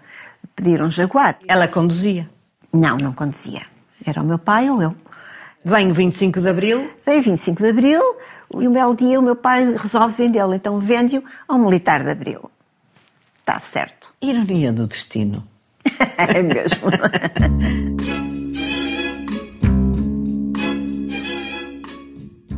pedir 0.54 0.82
um 0.82 0.90
jaguar. 0.90 1.36
Ela 1.46 1.68
conduzia? 1.68 2.28
Não, 2.72 2.96
não 2.96 3.12
conduzia. 3.12 3.62
Era 4.06 4.22
o 4.22 4.24
meu 4.24 4.38
pai 4.38 4.70
ou 4.70 4.80
eu. 4.80 4.94
Vem 5.64 5.90
o 5.90 5.94
25 5.94 6.40
de 6.40 6.48
Abril. 6.48 6.90
Vem 7.04 7.18
o 7.18 7.22
25 7.22 7.62
de 7.62 7.68
Abril 7.68 8.02
e 8.58 8.66
um 8.66 8.72
belo 8.72 8.94
dia 8.94 9.20
o 9.20 9.22
meu 9.22 9.36
pai 9.36 9.76
resolve 9.76 10.14
vendê-lo, 10.14 10.54
então 10.54 10.78
vende-o 10.78 11.22
ao 11.46 11.58
militar 11.58 12.02
de 12.02 12.10
Abril. 12.10 12.50
Está 13.50 13.58
certo. 13.58 14.14
Ironia 14.22 14.72
do 14.72 14.86
destino. 14.86 15.42
é 16.16 16.40
mesmo. 16.40 16.88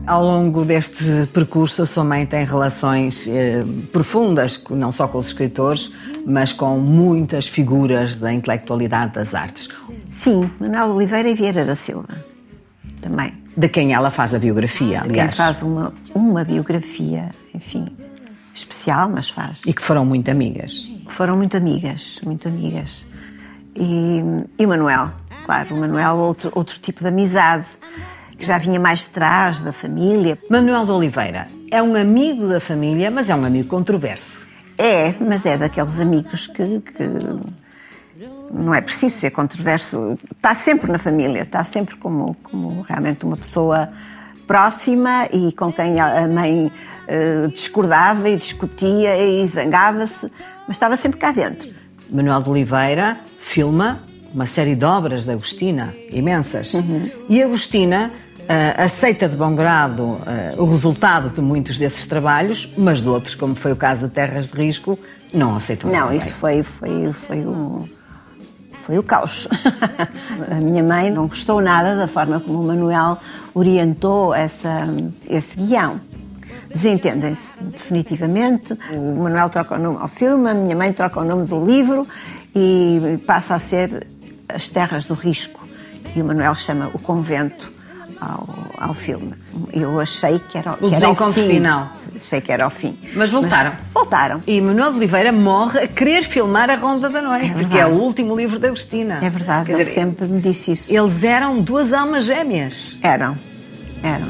Ao 0.06 0.22
longo 0.22 0.66
deste 0.66 1.26
percurso, 1.32 1.82
a 1.82 1.86
sua 1.86 2.04
mãe 2.04 2.26
tem 2.26 2.44
relações 2.44 3.26
eh, 3.26 3.64
profundas, 3.90 4.62
não 4.68 4.92
só 4.92 5.08
com 5.08 5.16
os 5.16 5.28
escritores, 5.28 5.90
mas 6.26 6.52
com 6.52 6.78
muitas 6.78 7.48
figuras 7.48 8.18
da 8.18 8.30
intelectualidade 8.30 9.14
das 9.14 9.34
artes. 9.34 9.70
Sim, 10.10 10.50
Manuel 10.60 10.90
Oliveira 10.90 11.30
e 11.30 11.34
Vieira 11.34 11.64
da 11.64 11.74
Silva, 11.74 12.22
também. 13.00 13.32
De 13.56 13.68
quem 13.68 13.94
ela 13.94 14.10
faz 14.10 14.34
a 14.34 14.38
biografia, 14.38 15.02
aliás. 15.02 15.30
Quem 15.30 15.46
faz 15.46 15.62
uma, 15.62 15.94
uma 16.14 16.44
biografia, 16.44 17.30
enfim, 17.54 17.86
especial, 18.54 19.08
mas 19.08 19.30
faz. 19.30 19.60
E 19.66 19.72
que 19.72 19.82
foram 19.82 20.04
muito 20.04 20.30
amigas. 20.30 20.86
Foram 21.08 21.36
muito 21.36 21.56
amigas, 21.56 22.20
muito 22.22 22.48
amigas. 22.48 23.06
E, 23.74 24.22
e 24.58 24.66
o 24.66 24.68
Manuel, 24.68 25.10
claro, 25.44 25.74
o 25.74 25.80
Manuel, 25.80 26.16
outro, 26.16 26.52
outro 26.54 26.78
tipo 26.78 27.00
de 27.00 27.08
amizade 27.08 27.66
que 28.38 28.44
já 28.44 28.58
vinha 28.58 28.78
mais 28.78 29.00
de 29.00 29.10
trás 29.10 29.60
da 29.60 29.72
família. 29.72 30.36
Manuel 30.50 30.84
de 30.84 30.92
Oliveira 30.92 31.48
é 31.70 31.82
um 31.82 31.94
amigo 31.94 32.48
da 32.48 32.60
família, 32.60 33.10
mas 33.10 33.30
é 33.30 33.34
um 33.34 33.44
amigo 33.44 33.68
controverso. 33.68 34.46
É, 34.76 35.14
mas 35.20 35.46
é 35.46 35.56
daqueles 35.56 36.00
amigos 36.00 36.46
que, 36.48 36.80
que 36.80 37.08
não 38.52 38.74
é 38.74 38.80
preciso 38.80 39.16
ser 39.18 39.30
controverso. 39.30 40.18
Está 40.36 40.54
sempre 40.54 40.90
na 40.90 40.98
família, 40.98 41.42
está 41.42 41.64
sempre 41.64 41.96
como, 41.96 42.34
como 42.42 42.82
realmente 42.82 43.24
uma 43.24 43.36
pessoa 43.36 43.90
próxima 44.52 45.26
e 45.32 45.50
com 45.52 45.72
quem 45.72 45.98
a 45.98 46.28
mãe 46.28 46.66
uh, 46.66 47.48
discordava 47.48 48.28
e 48.28 48.36
discutia 48.36 49.16
e 49.16 49.48
zangava-se, 49.48 50.30
mas 50.68 50.76
estava 50.76 50.94
sempre 50.94 51.18
cá 51.18 51.32
dentro. 51.32 51.70
Manuel 52.10 52.42
de 52.42 52.50
Oliveira 52.50 53.16
filma 53.40 54.02
uma 54.34 54.44
série 54.44 54.74
de 54.74 54.84
obras 54.84 55.24
da 55.24 55.32
Agostina, 55.32 55.94
imensas. 56.10 56.74
Uhum. 56.74 57.10
E 57.28 57.42
Agostina 57.42 58.10
Uh, 58.42 58.74
aceita 58.76 59.28
de 59.28 59.36
bom 59.36 59.54
grado 59.54 60.02
uh, 60.02 60.20
o 60.58 60.64
resultado 60.64 61.30
de 61.30 61.40
muitos 61.40 61.78
desses 61.78 62.06
trabalhos, 62.06 62.68
mas 62.76 63.00
de 63.00 63.08
outros, 63.08 63.36
como 63.36 63.54
foi 63.54 63.70
o 63.70 63.76
caso 63.76 64.08
de 64.08 64.12
Terras 64.12 64.48
de 64.48 64.56
Risco, 64.56 64.98
não 65.32 65.54
aceitou. 65.54 65.92
Não, 65.92 66.12
isso 66.12 66.34
foi, 66.34 66.64
foi, 66.64 67.12
foi, 67.12 67.38
um, 67.38 67.88
foi 68.82 68.98
o 68.98 69.02
caos. 69.02 69.48
a 70.50 70.54
minha 70.56 70.82
mãe 70.82 71.10
não 71.10 71.26
gostou 71.26 71.60
nada 71.60 71.96
da 71.96 72.06
forma 72.06 72.40
como 72.40 72.60
o 72.60 72.66
Manuel 72.66 73.18
orientou 73.54 74.34
essa, 74.34 74.86
esse 75.28 75.56
guião. 75.56 76.00
Desentendem-se 76.70 77.62
definitivamente. 77.62 78.76
O 78.92 79.22
Manuel 79.22 79.48
troca 79.50 79.76
o 79.76 79.78
nome 79.78 79.98
ao 80.00 80.08
filme, 80.08 80.50
a 80.50 80.54
minha 80.54 80.76
mãe 80.76 80.92
troca 80.92 81.20
o 81.20 81.24
nome 81.24 81.46
do 81.46 81.64
livro 81.64 82.06
e 82.54 83.18
passa 83.26 83.54
a 83.54 83.58
ser 83.58 84.06
As 84.48 84.68
Terras 84.68 85.04
do 85.04 85.14
Risco. 85.14 85.66
E 86.14 86.20
o 86.20 86.24
Manuel 86.24 86.54
chama 86.54 86.90
O 86.92 86.98
Convento 86.98 87.71
ao, 88.22 88.48
ao 88.78 88.94
filme. 88.94 89.34
Eu 89.72 89.98
achei 90.00 90.38
que 90.38 90.58
era, 90.58 90.72
o 90.72 90.88
que 90.88 90.94
era 90.94 91.10
o 91.10 91.32
fim. 91.32 91.46
final. 91.46 91.92
Achei 92.14 92.40
que 92.40 92.52
era 92.52 92.66
o 92.66 92.70
fim. 92.70 92.96
Mas 93.14 93.30
voltaram. 93.30 93.72
Mas 93.72 93.92
voltaram. 93.92 94.42
E 94.46 94.60
Manuel 94.60 94.92
de 94.92 94.98
Oliveira 94.98 95.32
morre 95.32 95.80
a 95.80 95.88
querer 95.88 96.22
filmar 96.24 96.70
A 96.70 96.76
Ronda 96.76 97.08
da 97.08 97.20
Noite, 97.20 97.62
é 97.62 97.68
que 97.68 97.78
é 97.78 97.86
o 97.86 97.94
último 97.94 98.36
livro 98.36 98.58
da 98.58 98.68
Agostina. 98.68 99.18
É 99.22 99.28
verdade, 99.28 99.66
Quer 99.66 99.72
ele 99.72 99.84
dizer, 99.84 99.94
sempre 99.94 100.26
me 100.26 100.40
disse 100.40 100.72
isso. 100.72 100.94
Eles 100.94 101.24
eram 101.24 101.60
duas 101.60 101.92
almas 101.92 102.26
gêmeas. 102.26 102.96
Eram, 103.02 103.36
eram. 104.02 104.28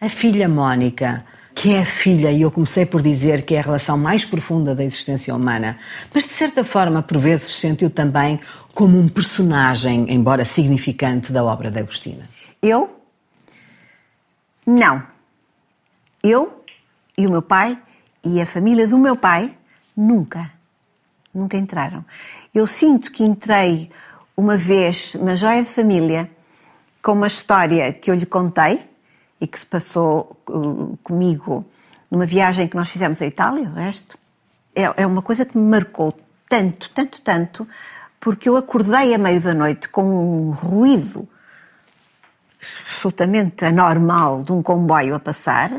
A 0.00 0.08
filha 0.08 0.48
Mónica, 0.48 1.24
que 1.60 1.74
é 1.74 1.80
a 1.80 1.84
filha, 1.84 2.32
e 2.32 2.40
eu 2.40 2.50
comecei 2.50 2.86
por 2.86 3.02
dizer 3.02 3.42
que 3.42 3.54
é 3.54 3.58
a 3.58 3.62
relação 3.62 3.98
mais 3.98 4.24
profunda 4.24 4.74
da 4.74 4.82
existência 4.82 5.36
humana, 5.36 5.78
mas 6.10 6.24
de 6.24 6.30
certa 6.30 6.64
forma, 6.64 7.02
por 7.02 7.18
vezes, 7.18 7.50
sentiu 7.50 7.90
também 7.90 8.40
como 8.72 8.98
um 8.98 9.06
personagem, 9.06 10.10
embora 10.10 10.42
significante, 10.46 11.30
da 11.30 11.44
obra 11.44 11.70
de 11.70 11.78
Agostina? 11.78 12.26
Eu? 12.62 12.98
Não. 14.66 15.02
Eu 16.22 16.64
e 17.18 17.26
o 17.26 17.30
meu 17.30 17.42
pai 17.42 17.78
e 18.24 18.40
a 18.40 18.46
família 18.46 18.88
do 18.88 18.96
meu 18.96 19.14
pai 19.14 19.54
nunca, 19.94 20.50
nunca 21.34 21.58
entraram. 21.58 22.02
Eu 22.54 22.66
sinto 22.66 23.12
que 23.12 23.22
entrei 23.22 23.90
uma 24.34 24.56
vez 24.56 25.14
na 25.16 25.34
Joia 25.34 25.62
de 25.62 25.68
Família 25.68 26.30
com 27.02 27.12
uma 27.12 27.26
história 27.26 27.92
que 27.92 28.10
eu 28.10 28.14
lhe 28.14 28.24
contei 28.24 28.89
e 29.40 29.46
que 29.46 29.58
se 29.58 29.66
passou 29.66 30.36
uh, 30.48 30.98
comigo 31.02 31.64
numa 32.10 32.26
viagem 32.26 32.68
que 32.68 32.76
nós 32.76 32.90
fizemos 32.90 33.22
à 33.22 33.26
Itália, 33.26 33.68
o 33.68 33.72
resto. 33.72 34.18
É, 34.74 35.02
é 35.02 35.06
uma 35.06 35.22
coisa 35.22 35.44
que 35.44 35.56
me 35.56 35.68
marcou 35.68 36.18
tanto, 36.48 36.90
tanto, 36.90 37.20
tanto, 37.20 37.68
porque 38.20 38.48
eu 38.48 38.56
acordei 38.56 39.14
à 39.14 39.18
meio 39.18 39.40
da 39.40 39.54
noite 39.54 39.88
com 39.88 40.02
um 40.02 40.50
ruído 40.50 41.26
absolutamente 42.82 43.64
anormal 43.64 44.42
de 44.42 44.52
um 44.52 44.62
comboio 44.62 45.14
a 45.14 45.20
passar, 45.20 45.70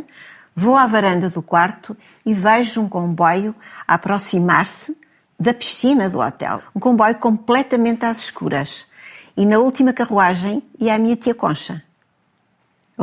vou 0.55 0.75
à 0.75 0.87
varanda 0.87 1.29
do 1.29 1.41
quarto 1.41 1.95
e 2.25 2.33
vejo 2.33 2.81
um 2.81 2.89
comboio 2.89 3.53
a 3.87 3.93
aproximar-se 3.93 4.97
da 5.39 5.53
piscina 5.53 6.09
do 6.09 6.19
hotel. 6.19 6.61
Um 6.75 6.79
comboio 6.79 7.15
completamente 7.15 8.05
às 8.05 8.17
escuras. 8.17 8.87
E 9.37 9.45
na 9.45 9.59
última 9.59 9.93
carruagem 9.93 10.63
ia 10.79 10.95
a 10.95 10.99
minha 10.99 11.15
tia 11.15 11.35
Concha 11.35 11.81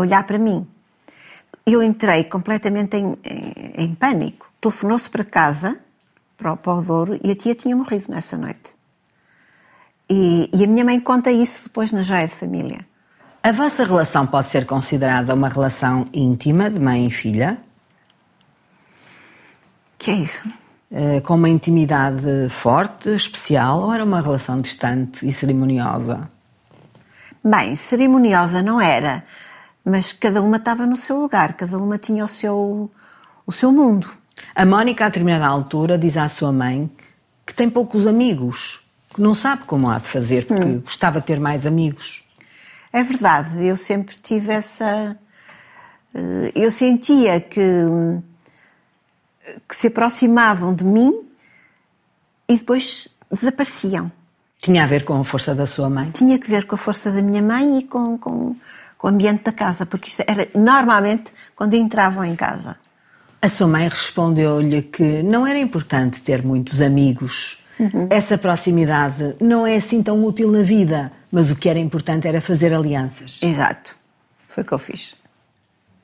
olhar 0.00 0.24
para 0.24 0.38
mim. 0.38 0.66
Eu 1.66 1.82
entrei 1.82 2.24
completamente 2.24 2.96
em, 2.96 3.16
em, 3.24 3.84
em 3.84 3.94
pânico. 3.94 4.50
Telefonou-se 4.60 5.08
para 5.08 5.24
casa, 5.24 5.78
para 6.36 6.52
o, 6.52 6.56
para 6.56 6.74
o 6.74 6.82
Douro, 6.82 7.20
e 7.22 7.30
a 7.30 7.36
tia 7.36 7.54
tinha 7.54 7.76
morrido 7.76 8.06
nessa 8.08 8.36
noite. 8.36 8.74
E, 10.08 10.48
e 10.52 10.64
a 10.64 10.66
minha 10.66 10.84
mãe 10.84 10.98
conta 10.98 11.30
isso 11.30 11.64
depois 11.64 11.92
na 11.92 12.02
Joia 12.02 12.26
de 12.26 12.34
Família. 12.34 12.78
A 13.42 13.52
vossa 13.52 13.84
relação 13.84 14.26
pode 14.26 14.48
ser 14.48 14.66
considerada 14.66 15.34
uma 15.34 15.48
relação 15.48 16.06
íntima 16.12 16.70
de 16.70 16.80
mãe 16.80 17.06
e 17.06 17.10
filha? 17.10 17.58
Que 19.98 20.10
é 20.10 20.14
isso? 20.14 20.48
Uh, 20.90 21.20
com 21.22 21.34
uma 21.34 21.48
intimidade 21.48 22.48
forte, 22.48 23.10
especial, 23.10 23.82
ou 23.82 23.92
era 23.92 24.02
uma 24.02 24.22
relação 24.22 24.60
distante 24.60 25.26
e 25.28 25.32
cerimoniosa? 25.32 26.30
Bem, 27.44 27.76
cerimoniosa 27.76 28.62
não 28.62 28.80
era, 28.80 29.22
mas 29.88 30.12
cada 30.12 30.42
uma 30.42 30.56
estava 30.56 30.86
no 30.86 30.96
seu 30.96 31.18
lugar, 31.20 31.54
cada 31.54 31.78
uma 31.78 31.98
tinha 31.98 32.24
o 32.24 32.28
seu, 32.28 32.90
o 33.46 33.52
seu 33.52 33.72
mundo. 33.72 34.08
A 34.54 34.64
Mónica, 34.64 35.04
a 35.04 35.08
determinada 35.08 35.46
altura, 35.46 35.98
diz 35.98 36.16
à 36.16 36.28
sua 36.28 36.52
mãe 36.52 36.90
que 37.46 37.54
tem 37.54 37.68
poucos 37.68 38.06
amigos 38.06 38.86
que 39.14 39.22
não 39.22 39.34
sabe 39.34 39.64
como 39.64 39.90
há 39.90 39.98
de 39.98 40.06
fazer, 40.06 40.46
porque 40.46 40.64
hum. 40.64 40.80
gostava 40.80 41.20
de 41.20 41.26
ter 41.26 41.40
mais 41.40 41.66
amigos. 41.66 42.24
É 42.92 43.02
verdade, 43.02 43.64
eu 43.64 43.76
sempre 43.76 44.16
tive 44.16 44.52
essa. 44.52 45.18
Eh, 46.14 46.52
eu 46.54 46.70
sentia 46.70 47.40
que, 47.40 47.60
que 49.68 49.76
se 49.76 49.88
aproximavam 49.88 50.74
de 50.74 50.84
mim 50.84 51.26
e 52.48 52.56
depois 52.56 53.08
desapareciam. 53.30 54.10
Tinha 54.60 54.84
a 54.84 54.86
ver 54.86 55.04
com 55.04 55.20
a 55.20 55.24
força 55.24 55.54
da 55.54 55.66
sua 55.66 55.90
mãe? 55.90 56.10
Tinha 56.10 56.38
que 56.38 56.48
ver 56.48 56.66
com 56.66 56.74
a 56.74 56.78
força 56.78 57.12
da 57.12 57.22
minha 57.22 57.42
mãe 57.42 57.78
e 57.78 57.82
com, 57.84 58.18
com, 58.18 58.56
com 58.98 59.06
o 59.06 59.10
ambiente 59.10 59.44
da 59.44 59.52
casa, 59.52 59.86
porque 59.86 60.08
isto 60.08 60.22
era 60.26 60.48
normalmente 60.54 61.32
quando 61.56 61.74
entravam 61.74 62.24
em 62.24 62.36
casa. 62.36 62.76
A 63.40 63.48
sua 63.48 63.68
mãe 63.68 63.88
respondeu-lhe 63.88 64.82
que 64.82 65.22
não 65.22 65.46
era 65.46 65.58
importante 65.58 66.20
ter 66.20 66.44
muitos 66.44 66.80
amigos 66.80 67.58
Uhum. 67.78 68.08
Essa 68.10 68.36
proximidade 68.36 69.36
não 69.40 69.66
é 69.66 69.76
assim 69.76 70.02
tão 70.02 70.24
útil 70.24 70.50
na 70.50 70.62
vida, 70.62 71.12
mas 71.30 71.50
o 71.50 71.56
que 71.56 71.68
era 71.68 71.78
importante 71.78 72.26
era 72.26 72.40
fazer 72.40 72.74
alianças. 72.74 73.38
Exato. 73.40 73.96
Foi 74.48 74.62
o 74.62 74.66
que 74.66 74.72
eu 74.72 74.78
fiz. 74.78 75.14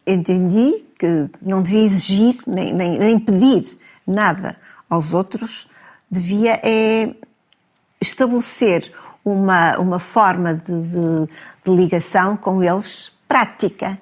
Entendi 0.07 0.85
que 0.99 1.29
não 1.43 1.63
devia 1.63 1.83
exigir 1.83 2.37
nem, 2.47 2.73
nem, 2.73 2.99
nem 2.99 3.19
pedir 3.19 3.77
nada 4.07 4.57
aos 4.89 5.13
outros, 5.13 5.67
devia 6.11 6.61
é 6.63 7.13
estabelecer 8.01 8.93
uma, 9.25 9.79
uma 9.79 9.99
forma 9.99 10.55
de, 10.55 10.83
de, 10.83 11.27
de 11.65 11.71
ligação 11.75 12.37
com 12.37 12.63
eles 12.63 13.11
prática. 13.27 13.99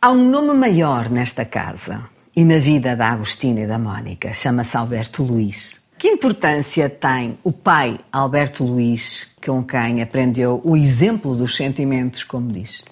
Há 0.00 0.10
um 0.10 0.28
nome 0.28 0.52
maior 0.52 1.08
nesta 1.08 1.44
casa 1.44 2.04
e 2.36 2.44
na 2.44 2.58
vida 2.58 2.94
da 2.94 3.08
Agostina 3.08 3.60
e 3.60 3.66
da 3.66 3.78
Mónica, 3.78 4.32
chama-se 4.32 4.76
Alberto 4.76 5.22
Luís. 5.22 5.82
Que 5.98 6.08
importância 6.08 6.90
tem 6.90 7.38
o 7.42 7.50
pai 7.50 7.98
Alberto 8.12 8.62
Luís, 8.62 9.34
com 9.44 9.64
quem 9.64 10.02
aprendeu 10.02 10.60
o 10.62 10.76
exemplo 10.76 11.34
dos 11.34 11.56
sentimentos, 11.56 12.22
como 12.22 12.52
diz? 12.52 12.84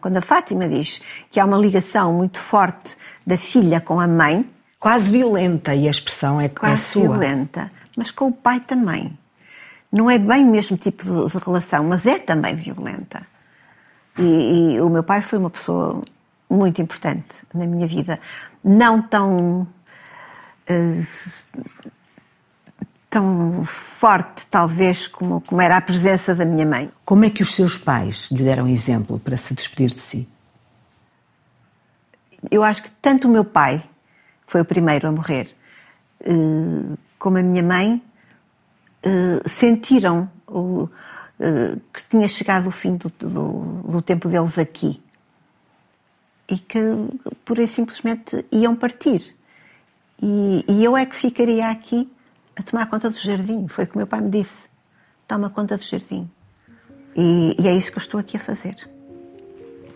Quando 0.00 0.18
a 0.18 0.20
Fátima 0.20 0.68
diz 0.68 1.00
que 1.30 1.40
há 1.40 1.44
uma 1.44 1.58
ligação 1.58 2.12
muito 2.12 2.38
forte 2.38 2.96
da 3.26 3.36
filha 3.36 3.80
com 3.80 3.98
a 3.98 4.06
mãe. 4.06 4.48
Quase 4.78 5.10
violenta, 5.10 5.74
e 5.74 5.88
a 5.88 5.90
expressão 5.90 6.40
é, 6.40 6.48
quase 6.48 6.74
é 6.74 6.76
sua. 6.76 7.02
violenta, 7.02 7.72
mas 7.96 8.12
com 8.12 8.28
o 8.28 8.32
pai 8.32 8.60
também. 8.60 9.18
Não 9.94 10.10
é 10.10 10.18
bem 10.18 10.42
o 10.42 10.50
mesmo 10.50 10.76
tipo 10.76 11.04
de, 11.04 11.32
de 11.32 11.38
relação, 11.38 11.84
mas 11.84 12.04
é 12.04 12.18
também 12.18 12.56
violenta. 12.56 13.24
E, 14.18 14.74
e, 14.74 14.80
o 14.80 14.90
meu 14.90 15.04
pai 15.04 15.22
foi 15.22 15.38
uma 15.38 15.50
pessoa 15.50 16.02
muito 16.50 16.82
importante 16.82 17.46
na 17.54 17.64
minha 17.64 17.86
vida. 17.86 18.18
Não 18.62 19.00
tão. 19.00 19.68
Uh, 20.68 21.06
tão 23.08 23.64
forte, 23.64 24.44
talvez, 24.48 25.06
como, 25.06 25.40
como 25.42 25.60
era 25.60 25.76
a 25.76 25.80
presença 25.80 26.34
da 26.34 26.44
minha 26.44 26.66
mãe. 26.66 26.90
Como 27.04 27.24
é 27.24 27.30
que 27.30 27.42
os 27.42 27.54
seus 27.54 27.78
pais 27.78 28.28
lhe 28.32 28.42
deram 28.42 28.66
exemplo 28.66 29.20
para 29.20 29.36
se 29.36 29.54
despedir 29.54 29.94
de 29.94 30.00
si? 30.00 30.28
Eu 32.50 32.64
acho 32.64 32.82
que 32.82 32.90
tanto 32.90 33.28
o 33.28 33.30
meu 33.30 33.44
pai, 33.44 33.78
que 34.44 34.50
foi 34.50 34.62
o 34.62 34.64
primeiro 34.64 35.06
a 35.06 35.12
morrer, 35.12 35.54
uh, 36.22 36.98
como 37.16 37.38
a 37.38 37.42
minha 37.42 37.62
mãe, 37.62 38.02
uh, 39.04 39.48
sentiram 39.48 40.30
o, 40.46 40.88
que 41.92 42.04
tinha 42.08 42.28
chegado 42.28 42.68
o 42.68 42.70
fim 42.70 42.96
do, 42.96 43.08
do, 43.18 43.82
do 43.82 44.02
tempo 44.02 44.28
deles 44.28 44.56
aqui 44.58 45.02
e 46.48 46.58
que, 46.58 46.78
por 47.44 47.58
aí 47.58 47.66
simplesmente, 47.66 48.44
iam 48.52 48.76
partir. 48.76 49.34
E, 50.22 50.64
e, 50.68 50.84
eu 50.84 50.96
é 50.96 51.04
que 51.04 51.16
ficaria 51.16 51.68
aqui 51.68 52.10
a 52.56 52.62
tomar 52.62 52.86
conta 52.86 53.10
do 53.10 53.16
jardim. 53.16 53.66
Foi 53.68 53.84
o 53.84 53.86
que 53.86 53.96
meu 53.96 54.06
pai 54.06 54.20
me 54.20 54.30
disse. 54.30 54.68
Toma 55.26 55.50
conta 55.50 55.76
do 55.76 55.82
jardim. 55.82 56.30
E, 57.16 57.56
e 57.60 57.68
é 57.68 57.74
isso 57.74 57.90
que 57.90 57.98
eu 57.98 58.02
estou 58.02 58.20
aqui 58.20 58.36
a 58.36 58.40
fazer. 58.40 58.76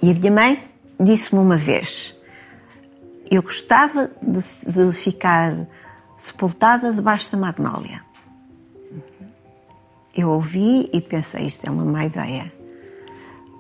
E 0.03 0.11
a 0.11 0.15
minha 0.15 0.33
mãe 0.33 0.71
disse-me 0.99 1.41
uma 1.41 1.57
vez: 1.57 2.17
eu 3.31 3.43
gostava 3.43 4.11
de, 4.23 4.41
de 4.73 4.93
ficar 4.93 5.67
sepultada 6.17 6.93
debaixo 6.93 7.31
da 7.31 7.39
magnólia. 7.39 8.08
Eu 10.19 10.31
ouvi 10.31 10.91
e 10.93 11.01
pensei: 11.01 11.47
isto 11.47 11.65
é 11.65 11.71
uma 11.71 11.85
má 11.85 12.05
ideia, 12.05 12.53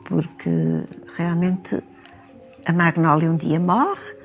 porque 0.04 0.50
realmente 1.16 1.80
a 2.66 2.72
magnólia 2.72 3.30
um 3.30 3.36
dia 3.36 3.60
morre, 3.60 4.16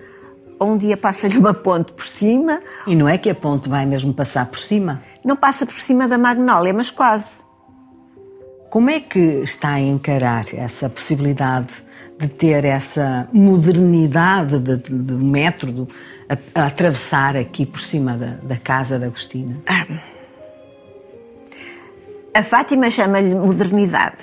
ou 0.57 0.71
um 0.71 0.77
dia 0.79 0.97
passa-lhe 0.97 1.37
uma 1.37 1.53
ponte 1.53 1.93
por 1.93 2.05
cima. 2.05 2.59
E 2.87 2.95
não 2.95 3.07
é 3.07 3.19
que 3.19 3.29
a 3.29 3.35
ponte 3.35 3.69
vai 3.69 3.85
mesmo 3.85 4.11
passar 4.15 4.47
por 4.47 4.57
cima? 4.57 4.99
Não 5.23 5.35
passa 5.35 5.63
por 5.63 5.77
cima 5.77 6.07
da 6.07 6.17
magnólia, 6.17 6.73
mas 6.73 6.89
quase. 6.89 7.43
Como 8.71 8.89
é 8.89 8.99
que 8.99 9.19
está 9.19 9.73
a 9.73 9.79
encarar 9.79 10.45
essa 10.55 10.89
possibilidade 10.89 11.71
de 12.17 12.27
ter 12.27 12.65
essa 12.65 13.29
modernidade 13.31 14.57
de, 14.57 14.77
de, 14.77 14.97
de 14.97 15.13
método 15.13 15.87
a, 16.27 16.61
a, 16.61 16.65
atravessar 16.65 17.37
aqui 17.37 17.63
por 17.63 17.79
cima 17.79 18.17
da, 18.17 18.37
da 18.41 18.57
casa 18.57 18.97
da 18.97 19.05
Agostina? 19.05 19.61
Ah, 19.67 19.85
a 22.33 22.41
Fátima 22.41 22.89
chama-lhe 22.89 23.35
modernidade. 23.35 24.17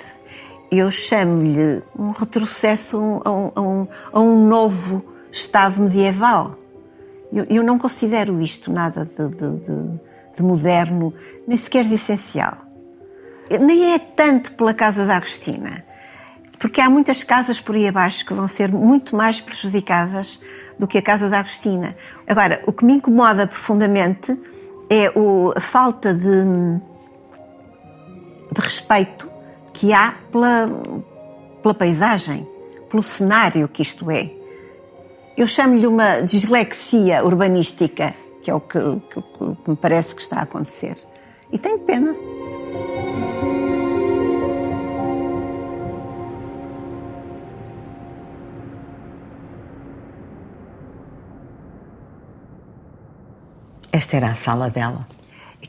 Eu 0.69 0.91
chamo-lhe 0.91 1.81
um 1.97 2.11
retrocesso 2.11 3.21
a 3.23 3.31
um, 3.31 3.51
a 3.55 3.61
um, 3.61 3.87
a 4.11 4.19
um 4.19 4.47
novo 4.47 5.03
Estado 5.31 5.81
medieval. 5.81 6.57
Eu, 7.31 7.45
eu, 7.49 7.63
não 7.63 7.79
considero 7.79 8.41
isto 8.41 8.69
nada 8.69 9.05
de, 9.05 9.29
de, 9.29 9.57
de, 9.59 9.99
de 10.35 10.43
moderno, 10.43 11.13
nem 11.47 11.57
sequer 11.57 11.85
de 11.85 11.93
essencial. 11.93 12.57
Nem 13.61 13.93
é 13.93 13.99
tanto 13.99 14.53
pela 14.53 14.73
Casa 14.73 15.05
da 15.05 15.15
Agostina, 15.15 15.85
porque 16.59 16.81
há 16.81 16.89
muitas 16.89 17.23
casas 17.23 17.61
por 17.61 17.75
aí 17.75 17.87
abaixo 17.87 18.25
que 18.25 18.33
vão 18.33 18.47
ser 18.47 18.71
muito 18.71 19.15
mais 19.15 19.39
prejudicadas 19.39 20.39
do 20.77 20.85
que 20.85 20.97
a 20.97 21.01
Casa 21.01 21.29
da 21.29 21.39
Agostina. 21.39 21.95
Agora, 22.27 22.61
o 22.67 22.73
que 22.73 22.83
me 22.83 22.93
incomoda 22.93 23.47
profundamente 23.47 24.37
é 24.89 25.07
a 25.55 25.61
falta 25.61 26.13
de 26.13 26.81
de 28.51 28.61
respeito 28.61 29.29
que 29.73 29.93
há 29.93 30.15
pela, 30.31 30.69
pela 31.61 31.73
paisagem, 31.73 32.47
pelo 32.89 33.01
cenário 33.01 33.67
que 33.67 33.81
isto 33.81 34.11
é. 34.11 34.31
Eu 35.37 35.47
chamo-lhe 35.47 35.87
uma 35.87 36.19
dislexia 36.21 37.23
urbanística, 37.23 38.13
que 38.43 38.51
é 38.51 38.53
o 38.53 38.59
que, 38.59 38.79
que, 38.79 39.21
que 39.21 39.69
me 39.69 39.75
parece 39.75 40.13
que 40.13 40.21
está 40.21 40.39
a 40.39 40.43
acontecer. 40.43 40.95
E 41.51 41.57
tenho 41.57 41.79
pena. 41.79 42.13
Esta 53.93 54.17
era 54.17 54.31
a 54.31 54.35
sala 54.35 54.69
dela 54.69 55.05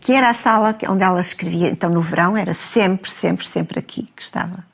que 0.03 0.12
era 0.12 0.31
a 0.31 0.35
sala 0.35 0.77
onde 0.88 1.05
ela 1.05 1.21
escrevia. 1.21 1.69
Então, 1.69 1.88
no 1.88 2.03
verão, 2.03 2.37
era 2.37 2.53
sempre, 2.53 3.11
sempre, 3.11 3.49
sempre 3.49 3.79
aqui 3.79 4.03
que 4.15 4.21
estava. 4.21 4.65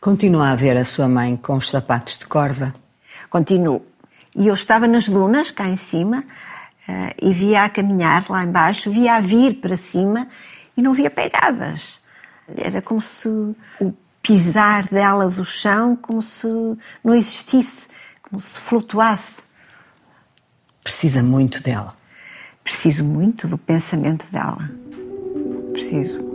Continua 0.00 0.50
a 0.50 0.56
ver 0.56 0.78
a 0.78 0.84
sua 0.84 1.06
mãe 1.06 1.36
com 1.36 1.56
os 1.56 1.68
sapatos 1.68 2.16
de 2.16 2.26
corda? 2.26 2.74
Continuo. 3.28 3.84
E 4.34 4.46
eu 4.46 4.54
estava 4.54 4.88
nas 4.88 5.08
lunas, 5.08 5.50
cá 5.50 5.68
em 5.68 5.76
cima, 5.76 6.24
uh, 6.88 7.14
e 7.20 7.34
via 7.34 7.64
a 7.64 7.68
caminhar 7.68 8.24
lá 8.30 8.44
embaixo, 8.44 8.90
via 8.90 9.16
a 9.16 9.20
vir 9.20 9.60
para 9.60 9.76
cima 9.76 10.26
e 10.74 10.80
não 10.80 10.94
via 10.94 11.10
pegadas. 11.10 12.00
Era 12.56 12.80
como 12.80 13.02
se 13.02 13.28
o 13.28 13.94
pisar 14.22 14.88
dela 14.88 15.28
do 15.28 15.44
chão, 15.44 15.94
como 15.96 16.22
se 16.22 16.48
não 17.04 17.14
existisse, 17.14 17.88
como 18.22 18.40
se 18.40 18.58
flutuasse. 18.58 19.42
Precisa 20.82 21.22
muito 21.22 21.62
dela. 21.62 21.94
Preciso 22.66 23.04
muito 23.04 23.46
do 23.46 23.56
pensamento 23.56 24.28
dela. 24.32 24.68
Preciso. 25.72 26.25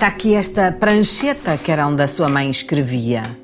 Está 0.00 0.08
aqui 0.08 0.34
esta 0.34 0.72
prancheta 0.72 1.58
que 1.58 1.70
era 1.70 1.86
onde 1.86 2.02
a 2.02 2.08
sua 2.08 2.26
mãe 2.26 2.48
escrevia. 2.48 3.36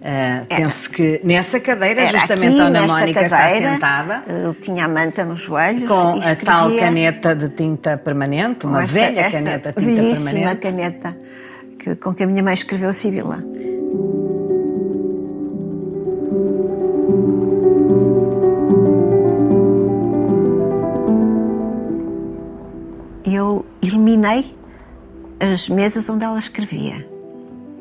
Uh, 0.00 0.46
penso 0.48 0.88
que 0.88 1.20
nessa 1.22 1.60
cadeira, 1.60 2.00
era 2.00 2.18
justamente 2.18 2.58
aqui, 2.58 2.62
onde 2.62 2.78
a 2.78 2.86
Mónica 2.86 3.28
cadeira, 3.28 3.74
está 3.74 3.74
sentada. 3.74 4.22
Eu 4.26 4.54
tinha 4.54 4.86
a 4.86 4.88
manta 4.88 5.22
nos 5.22 5.38
joelhos. 5.38 5.86
Com 5.86 6.18
a 6.18 6.34
tal 6.34 6.74
caneta 6.74 7.36
de 7.36 7.50
tinta 7.50 7.98
permanente, 7.98 8.64
uma 8.64 8.84
esta, 8.84 8.94
velha 8.94 9.20
esta 9.20 9.32
caneta 9.32 9.72
de 9.76 9.84
tinta 9.84 10.24
permanente. 10.24 10.56
caneta 10.56 11.18
que, 11.78 11.94
com 11.96 12.14
que 12.14 12.22
a 12.22 12.26
minha 12.26 12.42
mãe 12.42 12.54
escreveu 12.54 12.88
a 12.88 12.94
Sibila. 12.94 13.44
Eu 23.26 23.66
iluminei 23.82 24.57
as 25.40 25.68
mesas 25.68 26.08
onde 26.08 26.24
ela 26.24 26.38
escrevia. 26.38 27.06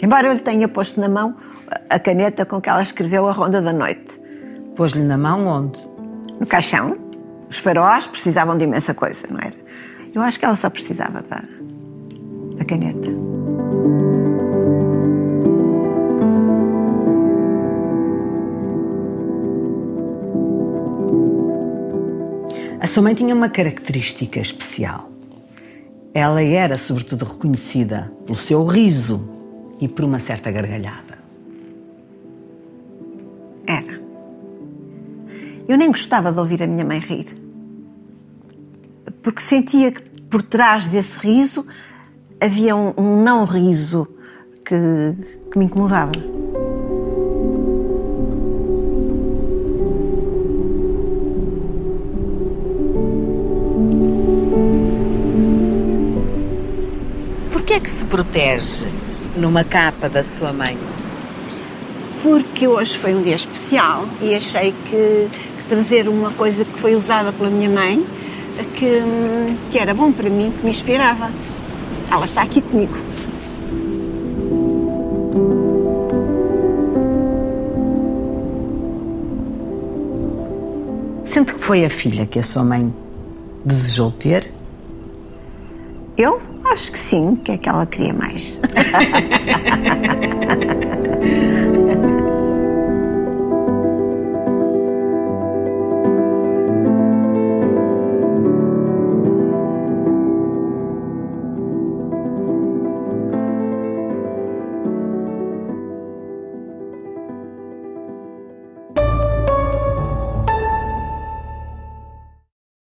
Embora 0.01 0.27
eu 0.27 0.33
lhe 0.33 0.39
tenha 0.39 0.67
posto 0.67 0.99
na 0.99 1.09
mão 1.09 1.35
a 1.89 1.99
caneta 1.99 2.45
com 2.45 2.61
que 2.61 2.69
ela 2.69 2.81
escreveu 2.81 3.27
a 3.27 3.31
Ronda 3.31 3.61
da 3.61 3.73
Noite. 3.73 4.19
Pôs-lhe 4.75 5.03
na 5.03 5.17
mão 5.17 5.45
onde? 5.47 5.79
No 6.39 6.45
caixão. 6.45 6.97
Os 7.49 7.57
faróis 7.57 8.05
precisavam 8.05 8.57
de 8.57 8.65
imensa 8.65 8.93
coisa, 8.93 9.25
não 9.29 9.39
era? 9.39 9.55
Eu 10.13 10.21
acho 10.21 10.37
que 10.37 10.45
ela 10.45 10.55
só 10.55 10.69
precisava 10.69 11.21
da, 11.21 11.43
da 12.57 12.65
caneta. 12.65 13.09
A 22.79 22.85
sua 22.85 23.01
mãe 23.01 23.15
tinha 23.15 23.33
uma 23.33 23.49
característica 23.49 24.39
especial. 24.39 25.16
Ela 26.17 26.41
era, 26.41 26.79
sobretudo, 26.79 27.25
reconhecida 27.25 28.11
pelo 28.25 28.35
seu 28.35 28.65
riso 28.65 29.21
e 29.79 29.87
por 29.87 30.03
uma 30.03 30.17
certa 30.17 30.49
gargalhada. 30.49 31.19
Era. 33.67 34.01
Eu 35.67 35.77
nem 35.77 35.91
gostava 35.91 36.31
de 36.31 36.39
ouvir 36.39 36.63
a 36.63 36.65
minha 36.65 36.83
mãe 36.83 36.97
rir. 36.97 37.37
Porque 39.21 39.43
sentia 39.43 39.91
que 39.91 40.01
por 40.21 40.41
trás 40.41 40.87
desse 40.87 41.19
riso 41.19 41.63
havia 42.41 42.75
um, 42.75 42.95
um 42.97 43.21
não 43.21 43.45
riso 43.45 44.07
que, 44.65 44.75
que 45.51 45.59
me 45.59 45.65
incomodava. 45.65 46.13
É 57.77 57.79
que 57.79 57.89
se 57.89 58.05
protege 58.05 58.87
numa 59.35 59.63
capa 59.63 60.09
da 60.09 60.23
sua 60.23 60.51
mãe? 60.51 60.77
porque 62.21 62.67
hoje 62.67 62.97
foi 62.97 63.13
um 63.13 63.21
dia 63.21 63.35
especial 63.35 64.05
e 64.21 64.35
achei 64.35 64.73
que, 64.85 65.29
que 65.29 65.63
trazer 65.69 66.09
uma 66.09 66.31
coisa 66.31 66.65
que 66.65 66.79
foi 66.79 66.95
usada 66.95 67.31
pela 67.31 67.49
minha 67.49 67.69
mãe, 67.69 68.05
que, 68.75 69.01
que 69.69 69.79
era 69.79 69.93
bom 69.93 70.11
para 70.11 70.29
mim, 70.29 70.53
que 70.57 70.65
me 70.65 70.71
inspirava. 70.71 71.31
Ela 72.11 72.25
está 72.25 72.41
aqui 72.41 72.61
comigo. 72.61 72.93
Sente 81.23 81.53
que 81.53 81.59
foi 81.59 81.85
a 81.85 81.89
filha 81.89 82.25
que 82.25 82.39
a 82.39 82.43
sua 82.43 82.63
mãe 82.63 82.93
desejou 83.63 84.11
ter? 84.11 84.51
Eu 86.17 86.41
acho 86.71 86.91
que 86.91 86.99
sim, 86.99 87.35
que 87.43 87.51
é 87.51 87.57
que 87.57 87.69
ela 87.69 87.85
queria 87.85 88.13
mais. 88.13 88.57